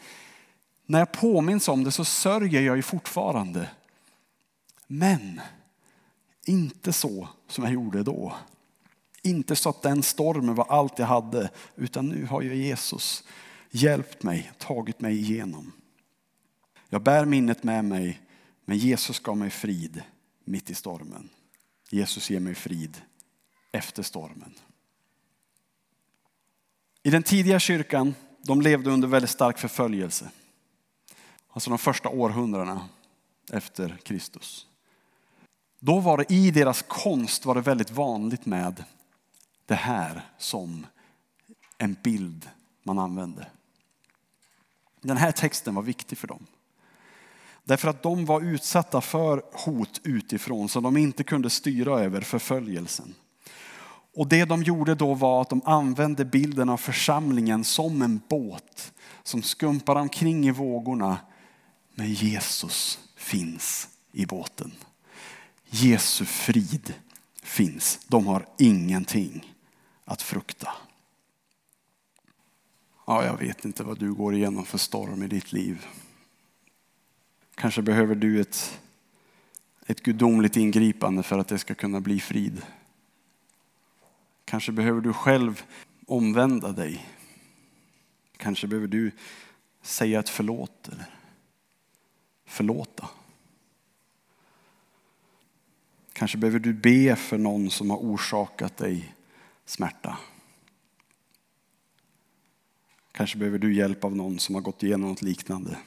när 0.87 0.99
jag 0.99 1.13
påminns 1.13 1.69
om 1.69 1.85
det 1.85 1.93
så 1.93 2.05
sörjer 2.05 2.63
jag 2.63 2.77
ju 2.77 2.83
fortfarande. 2.83 3.69
Men 4.87 5.41
inte 6.47 6.93
så 6.93 7.29
som 7.49 7.65
jag 7.65 7.73
gjorde 7.73 8.03
då. 8.03 8.37
Inte 9.23 9.57
så 9.57 9.69
att 9.69 9.83
den 9.83 10.03
stormen 10.03 10.55
var 10.55 10.67
allt 10.69 10.99
jag 10.99 11.07
hade, 11.07 11.51
utan 11.77 12.09
nu 12.09 12.27
har 12.27 12.43
ju 12.43 12.55
Jesus 12.55 13.25
hjälpt 13.71 14.23
mig, 14.23 14.53
tagit 14.59 15.01
mig 15.01 15.19
igenom. 15.19 15.73
Jag 16.89 17.03
bär 17.03 17.25
minnet 17.25 17.63
med 17.63 17.85
mig, 17.85 18.21
men 18.65 18.79
Jesus 18.79 19.21
gav 19.21 19.37
mig 19.37 19.51
frid 19.51 20.03
mitt 20.45 20.71
i 20.71 20.75
stormen. 20.75 21.29
Jesus 21.91 22.31
ger 22.31 22.41
mig 22.41 22.55
frid 22.55 23.03
efter 23.73 24.03
stormen. 24.03 24.55
I 27.03 27.11
den 27.11 27.23
tidiga 27.23 27.59
kyrkan, 27.59 28.15
de 28.43 28.61
levde 28.61 28.91
under 28.91 29.09
väldigt 29.09 29.31
stark 29.31 29.59
förföljelse. 29.59 30.31
Alltså 31.49 31.71
de 31.71 31.79
första 31.79 32.09
århundradena 32.09 32.89
efter 33.53 33.99
Kristus. 34.03 34.67
Då 35.79 36.01
var 36.01 36.19
det 36.19 36.35
i 36.35 36.51
deras 36.51 36.83
konst 36.89 37.47
var 37.47 37.55
det 37.55 37.61
väldigt 37.61 37.91
vanligt 37.91 38.47
med 38.47 38.85
det 39.67 39.75
här 39.75 40.23
som 40.39 40.87
en 41.79 41.97
bild 42.03 42.49
man 42.83 42.99
använde. 42.99 43.47
Den 45.01 45.17
här 45.17 45.33
texten 45.33 45.75
var 45.75 45.83
viktig 45.83 46.19
för 46.19 46.29
dem. 46.29 46.47
Därför 47.65 47.89
att 47.89 48.03
de 48.03 48.25
var 48.25 48.41
utsatta 48.41 49.01
för 49.01 49.43
hot 49.53 50.01
utifrån 50.05 50.69
som 50.69 50.83
de 50.83 50.97
inte 50.97 51.25
kunde 51.25 51.51
styra 51.51 52.01
över 52.01 52.21
förföljelsen. 52.21 53.15
Och 54.15 54.29
det 54.29 54.45
de 54.45 54.63
gjorde 54.63 54.95
då 54.95 55.15
var 55.15 55.43
att 55.43 55.51
de 55.51 55.63
använde 55.65 56.25
bilden 56.25 56.69
av 56.69 56.77
församlingen 56.77 57.65
som 57.65 58.03
en 58.03 58.21
båt 58.29 58.93
som 59.23 59.43
skumpar 59.43 59.97
omkring 59.97 60.47
i 60.47 60.51
vågorna. 60.51 61.19
Men 61.95 62.13
Jesus 62.13 62.99
finns 63.17 63.89
i 64.13 64.27
båten. 64.27 64.73
Jesu 65.71 66.25
frid 66.25 66.95
finns. 67.43 68.01
De 68.09 68.27
har 68.27 68.47
ingenting 68.59 69.55
att 70.05 70.23
frukta. 70.23 70.73
Ja, 73.07 73.25
jag 73.25 73.37
vet 73.37 73.65
inte 73.65 73.83
vad 73.83 73.99
du 73.99 74.15
går 74.15 74.35
igenom 74.35 74.65
för 74.65 74.79
storm 74.79 75.23
i 75.23 75.27
ditt 75.27 75.53
liv. 75.53 75.87
Kanske 77.55 77.83
behöver 77.83 78.15
du 78.15 78.41
ett, 78.41 78.81
ett 79.87 80.03
gudomligt 80.03 80.57
ingripande 80.57 81.23
för 81.23 81.39
att 81.39 81.49
det 81.49 81.59
ska 81.59 81.75
kunna 81.75 82.01
bli 82.01 82.21
frid. 82.21 82.63
Kanske 84.45 84.73
behöver 84.73 85.01
du 85.01 85.13
själv 85.13 85.63
omvända 86.07 86.73
dig. 86.73 87.07
Kanske 88.37 88.67
behöver 88.67 88.89
du 88.89 89.11
säga 89.83 90.21
ett 90.21 90.29
förlåt 90.29 90.89
eller 90.89 91.07
förlåta. 92.45 93.09
Kanske 96.17 96.39
behöver 96.39 96.59
du 96.59 96.73
be 96.73 97.17
för 97.17 97.39
någon 97.39 97.71
som 97.71 97.91
har 97.91 97.99
orsakat 97.99 98.77
dig 98.77 99.15
smärta. 99.65 100.19
Kanske 103.13 103.39
behöver 103.39 103.59
du 103.59 103.75
hjälp 103.75 104.05
av 104.05 104.17
någon 104.17 104.39
som 104.39 104.55
har 104.55 104.63
gått 104.63 104.83
igenom 104.83 105.09
något 105.09 105.23
liknande. 105.23 105.79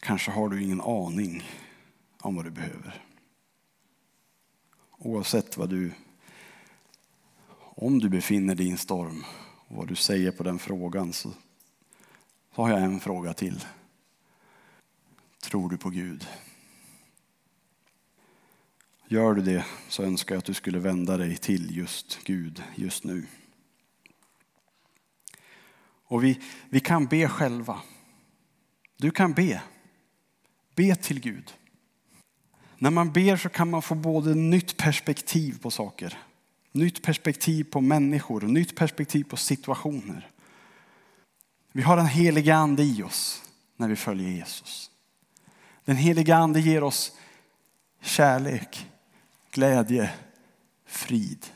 Kanske 0.00 0.30
har 0.30 0.48
du 0.48 0.62
ingen 0.62 0.80
aning 0.80 1.42
om 2.18 2.34
vad 2.36 2.44
du 2.44 2.50
behöver. 2.50 3.04
Oavsett 4.98 5.56
vad 5.56 5.70
du, 5.70 5.92
om 7.58 7.98
du 7.98 8.08
befinner 8.08 8.54
dig 8.54 8.66
i 8.66 8.70
en 8.70 8.78
storm 8.78 9.24
och 9.66 9.76
vad 9.76 9.88
du 9.88 9.94
säger 9.94 10.30
på 10.30 10.42
den 10.42 10.58
frågan 10.58 11.12
så, 11.12 11.30
så 12.54 12.62
har 12.62 12.70
jag 12.70 12.82
en 12.82 13.00
fråga 13.00 13.34
till. 13.34 13.64
Tror 15.40 15.70
du 15.70 15.76
på 15.76 15.90
Gud? 15.90 16.26
Gör 19.12 19.34
du 19.34 19.42
det 19.42 19.64
så 19.88 20.02
önskar 20.02 20.34
jag 20.34 20.38
att 20.38 20.44
du 20.44 20.54
skulle 20.54 20.78
vända 20.78 21.16
dig 21.16 21.36
till 21.36 21.76
just 21.76 22.24
Gud 22.24 22.62
just 22.74 23.04
nu. 23.04 23.26
Och 26.04 26.24
vi, 26.24 26.40
vi 26.68 26.80
kan 26.80 27.06
be 27.06 27.28
själva. 27.28 27.82
Du 28.96 29.10
kan 29.10 29.32
be. 29.32 29.62
Be 30.74 30.96
till 30.96 31.20
Gud. 31.20 31.54
När 32.78 32.90
man 32.90 33.12
ber 33.12 33.36
så 33.36 33.48
kan 33.48 33.70
man 33.70 33.82
få 33.82 33.94
både 33.94 34.34
nytt 34.34 34.76
perspektiv 34.76 35.58
på 35.62 35.70
saker, 35.70 36.18
nytt 36.72 37.02
perspektiv 37.02 37.64
på 37.64 37.80
människor, 37.80 38.40
nytt 38.40 38.76
perspektiv 38.76 39.24
på 39.24 39.36
situationer. 39.36 40.30
Vi 41.72 41.82
har 41.82 41.96
den 41.96 42.06
heliga 42.06 42.54
ande 42.54 42.82
i 42.82 43.02
oss 43.02 43.42
när 43.76 43.88
vi 43.88 43.96
följer 43.96 44.28
Jesus. 44.28 44.90
Den 45.84 45.96
heliga 45.96 46.36
ande 46.36 46.60
ger 46.60 46.82
oss 46.82 47.12
kärlek, 48.00 48.86
glädje, 49.50 50.10
frid, 50.86 51.46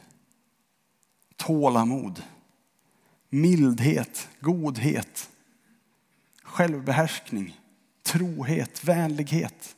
tålamod, 1.37 2.23
mildhet, 3.29 4.29
godhet, 4.41 5.31
självbehärskning, 6.43 7.61
trohet, 8.03 8.85
vänlighet. 8.85 9.77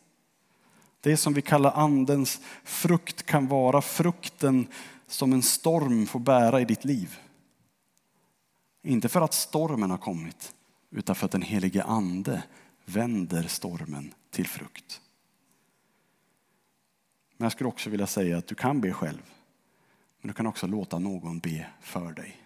Det 1.00 1.16
som 1.16 1.35
vi 1.35 1.42
kallar 1.42 1.72
andens 1.72 2.40
frukt 2.64 3.22
kan 3.22 3.46
vara 3.46 3.83
frukten 3.83 4.66
som 5.07 5.33
en 5.33 5.42
storm 5.42 6.07
får 6.07 6.20
bära 6.20 6.61
i 6.61 6.64
ditt 6.64 6.85
liv. 6.85 7.18
Inte 8.83 9.09
för 9.09 9.20
att 9.20 9.35
stormen 9.35 9.90
har 9.90 9.98
kommit, 9.98 10.55
utan 10.90 11.16
för 11.16 11.26
att 11.26 11.33
den 11.33 11.42
helige 11.42 11.83
ande 11.83 12.42
vänder 12.85 13.42
stormen 13.42 14.14
till 14.31 14.46
frukt. 14.46 15.00
Men 17.37 17.44
jag 17.44 17.53
skulle 17.53 17.68
också 17.68 17.90
vilja 17.90 18.07
säga 18.07 18.38
att 18.38 18.46
du 18.46 18.55
kan 18.55 18.81
be 18.81 18.92
själv. 18.92 19.22
Men 20.20 20.29
du 20.29 20.35
kan 20.35 20.46
också 20.46 20.66
låta 20.66 20.99
någon 20.99 21.38
be 21.38 21.66
för 21.81 22.12
dig. 22.12 22.37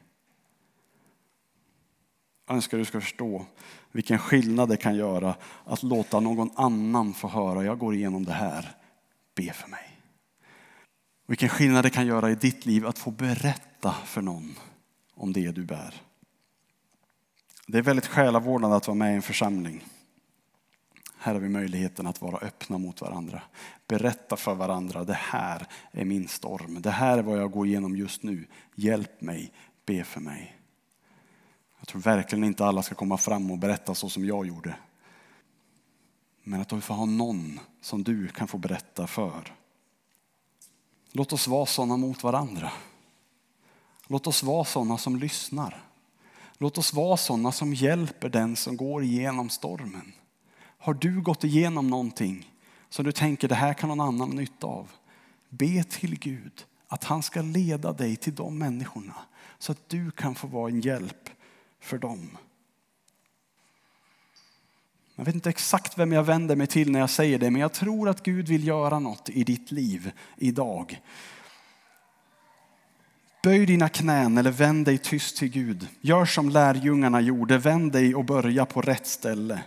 Jag 2.47 2.57
önskar 2.57 2.79
du 2.79 2.85
ska 2.85 3.01
förstå 3.01 3.47
vilken 3.93 4.19
skillnad 4.19 4.69
det 4.69 4.77
kan 4.77 4.97
göra 4.97 5.35
att 5.65 5.83
låta 5.83 6.21
någon 6.21 6.51
annan 6.55 7.15
få 7.15 7.29
höra, 7.29 7.65
jag 7.65 7.79
går 7.79 7.95
igenom 7.95 8.25
det 8.25 8.33
här, 8.33 8.77
be 9.35 9.53
för 9.53 9.69
mig. 9.69 10.01
Vilken 11.27 11.49
skillnad 11.49 11.85
det 11.85 11.91
kan 11.91 12.07
göra 12.07 12.31
i 12.31 12.35
ditt 12.35 12.67
liv 12.67 12.87
att 12.87 12.99
få 12.99 13.11
berätta 13.11 13.93
för 14.05 14.23
någon 14.23 14.55
om 15.15 15.33
det 15.33 15.51
du 15.51 15.65
bär. 15.65 15.95
Det 17.67 17.79
är 17.79 17.83
väldigt 17.83 18.07
själavårdande 18.07 18.77
att 18.77 18.87
vara 18.87 18.95
med 18.95 19.13
i 19.13 19.17
en 19.17 19.23
församling. 19.23 19.85
Här 21.23 21.33
har 21.33 21.41
vi 21.41 21.49
möjligheten 21.49 22.07
att 22.07 22.23
vara 22.23 22.39
öppna 22.39 22.79
mot 22.79 23.01
varandra. 23.01 23.43
Berätta 23.87 24.37
för 24.37 24.55
varandra, 24.55 25.05
det 25.05 25.19
här 25.19 25.67
är 25.93 26.05
min 26.05 26.29
storm. 26.29 26.83
Det 26.83 26.91
här 26.91 27.19
är 27.19 27.23
vad 27.23 27.39
jag 27.39 27.51
går 27.51 27.67
igenom 27.67 27.97
just 27.97 28.23
nu. 28.23 28.47
Hjälp 28.75 29.21
mig, 29.21 29.53
be 29.87 30.05
för 30.05 30.21
mig. 30.21 30.57
Jag 31.79 31.89
tror 31.89 32.01
verkligen 32.01 32.45
inte 32.45 32.67
alla 32.67 32.83
ska 32.83 32.95
komma 32.95 33.17
fram 33.17 33.51
och 33.51 33.59
berätta 33.59 33.95
så 33.95 34.09
som 34.09 34.25
jag 34.25 34.47
gjorde. 34.47 34.75
Men 36.43 36.61
att 36.61 36.69
du 36.69 36.81
får 36.81 36.95
ha 36.95 37.05
någon 37.05 37.61
som 37.81 38.05
du 38.05 38.29
kan 38.29 38.49
få 38.49 38.59
berätta 38.59 39.07
för. 39.07 39.55
Låt 41.13 41.33
oss 41.33 41.49
vara 41.49 41.67
sådana 41.67 41.97
mot 41.97 42.23
varandra. 42.23 42.73
Låt 44.07 44.27
oss 44.27 44.43
vara 44.43 44.65
sådana 44.65 44.99
som 44.99 45.17
lyssnar. 45.17 45.85
Låt 46.59 46.79
oss 46.79 46.95
vara 46.95 47.17
sådana 47.17 47.53
som 47.53 47.75
hjälper 47.75 48.29
den 48.29 48.57
som 48.57 48.77
går 48.77 49.03
igenom 49.03 49.51
stormen. 49.51 50.13
Har 50.83 50.95
du 50.95 51.21
gått 51.21 51.45
igenom 51.45 51.91
någonting 51.91 52.53
som 52.89 53.05
du 53.05 53.13
tänker 53.13 53.49
det 53.49 53.55
här 53.55 53.75
kan 53.75 53.89
någon 53.89 54.01
annan 54.01 54.31
nytta 54.31 54.67
av? 54.67 54.91
Be 55.49 55.85
till 55.85 56.19
Gud 56.19 56.65
att 56.89 57.05
han 57.05 57.23
ska 57.23 57.43
leda 57.43 57.93
dig 57.93 58.17
till 58.17 58.35
de 58.35 58.59
människorna 58.59 59.15
så 59.59 59.73
att 59.73 59.89
du 59.89 60.11
kan 60.11 60.35
få 60.35 60.47
vara 60.47 60.71
en 60.71 60.81
hjälp 60.81 61.31
för 61.81 61.99
dem. 61.99 62.37
Jag 65.17 65.25
vet 65.25 65.35
inte 65.35 65.51
exakt 65.51 65.99
vem 65.99 66.13
jag 66.13 66.23
vänder 66.23 66.57
mig 66.57 66.67
till 66.67 66.93
när 66.93 67.01
jag 67.01 67.11
säger 67.11 67.39
det, 67.39 67.51
men 67.51 67.61
jag 67.61 67.73
tror 67.73 68.09
att 68.09 68.23
Gud 68.23 68.49
vill 68.49 68.67
göra 68.67 68.99
något 68.99 69.29
i 69.29 69.45
ditt 69.45 69.71
liv 69.71 70.13
idag. 70.37 71.01
Böj 73.43 73.67
dina 73.67 73.89
knän 73.89 74.39
eller 74.39 74.51
vänd 74.51 74.85
dig 74.85 74.99
tyst 74.99 75.37
till 75.37 75.49
Gud. 75.49 75.89
Gör 76.01 76.25
som 76.25 76.51
lärjungarna 76.51 77.21
gjorde, 77.21 77.59
vänd 77.59 77.93
dig 77.93 78.15
och 78.15 78.25
börja 78.25 78.67
på 78.67 78.83
rätt 78.83 79.07
ställe. 79.07 79.63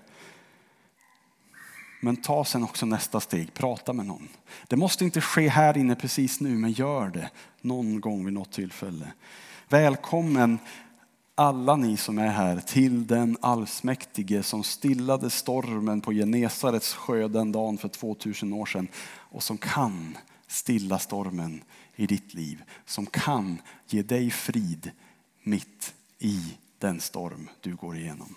Men 2.03 2.15
ta 2.15 2.45
sen 2.45 2.63
också 2.63 2.85
nästa 2.85 3.19
steg, 3.19 3.53
prata 3.53 3.93
med 3.93 4.05
någon. 4.05 4.29
Det 4.67 4.75
måste 4.75 5.05
inte 5.05 5.21
ske 5.21 5.49
här 5.49 5.77
inne 5.77 5.95
precis 5.95 6.39
nu, 6.39 6.49
men 6.49 6.71
gör 6.71 7.09
det 7.09 7.29
någon 7.61 8.01
gång 8.01 8.25
vid 8.25 8.33
något 8.33 8.51
tillfälle. 8.51 9.13
Välkommen 9.69 10.59
alla 11.35 11.75
ni 11.75 11.97
som 11.97 12.17
är 12.17 12.27
här 12.27 12.59
till 12.59 13.07
den 13.07 13.37
allsmäktige 13.41 14.43
som 14.43 14.63
stillade 14.63 15.29
stormen 15.29 16.01
på 16.01 16.11
Genesarets 16.11 16.93
sjö 16.93 17.27
den 17.27 17.51
dagen 17.51 17.77
för 17.77 17.87
2000 17.87 18.53
år 18.53 18.65
sedan 18.65 18.87
och 19.05 19.43
som 19.43 19.57
kan 19.57 20.17
stilla 20.47 20.99
stormen 20.99 21.63
i 21.95 22.07
ditt 22.07 22.33
liv, 22.33 22.63
som 22.85 23.05
kan 23.05 23.61
ge 23.87 24.01
dig 24.01 24.31
frid 24.31 24.91
mitt 25.43 25.93
i 26.19 26.57
den 26.77 26.99
storm 26.99 27.49
du 27.61 27.75
går 27.75 27.97
igenom. 27.97 28.35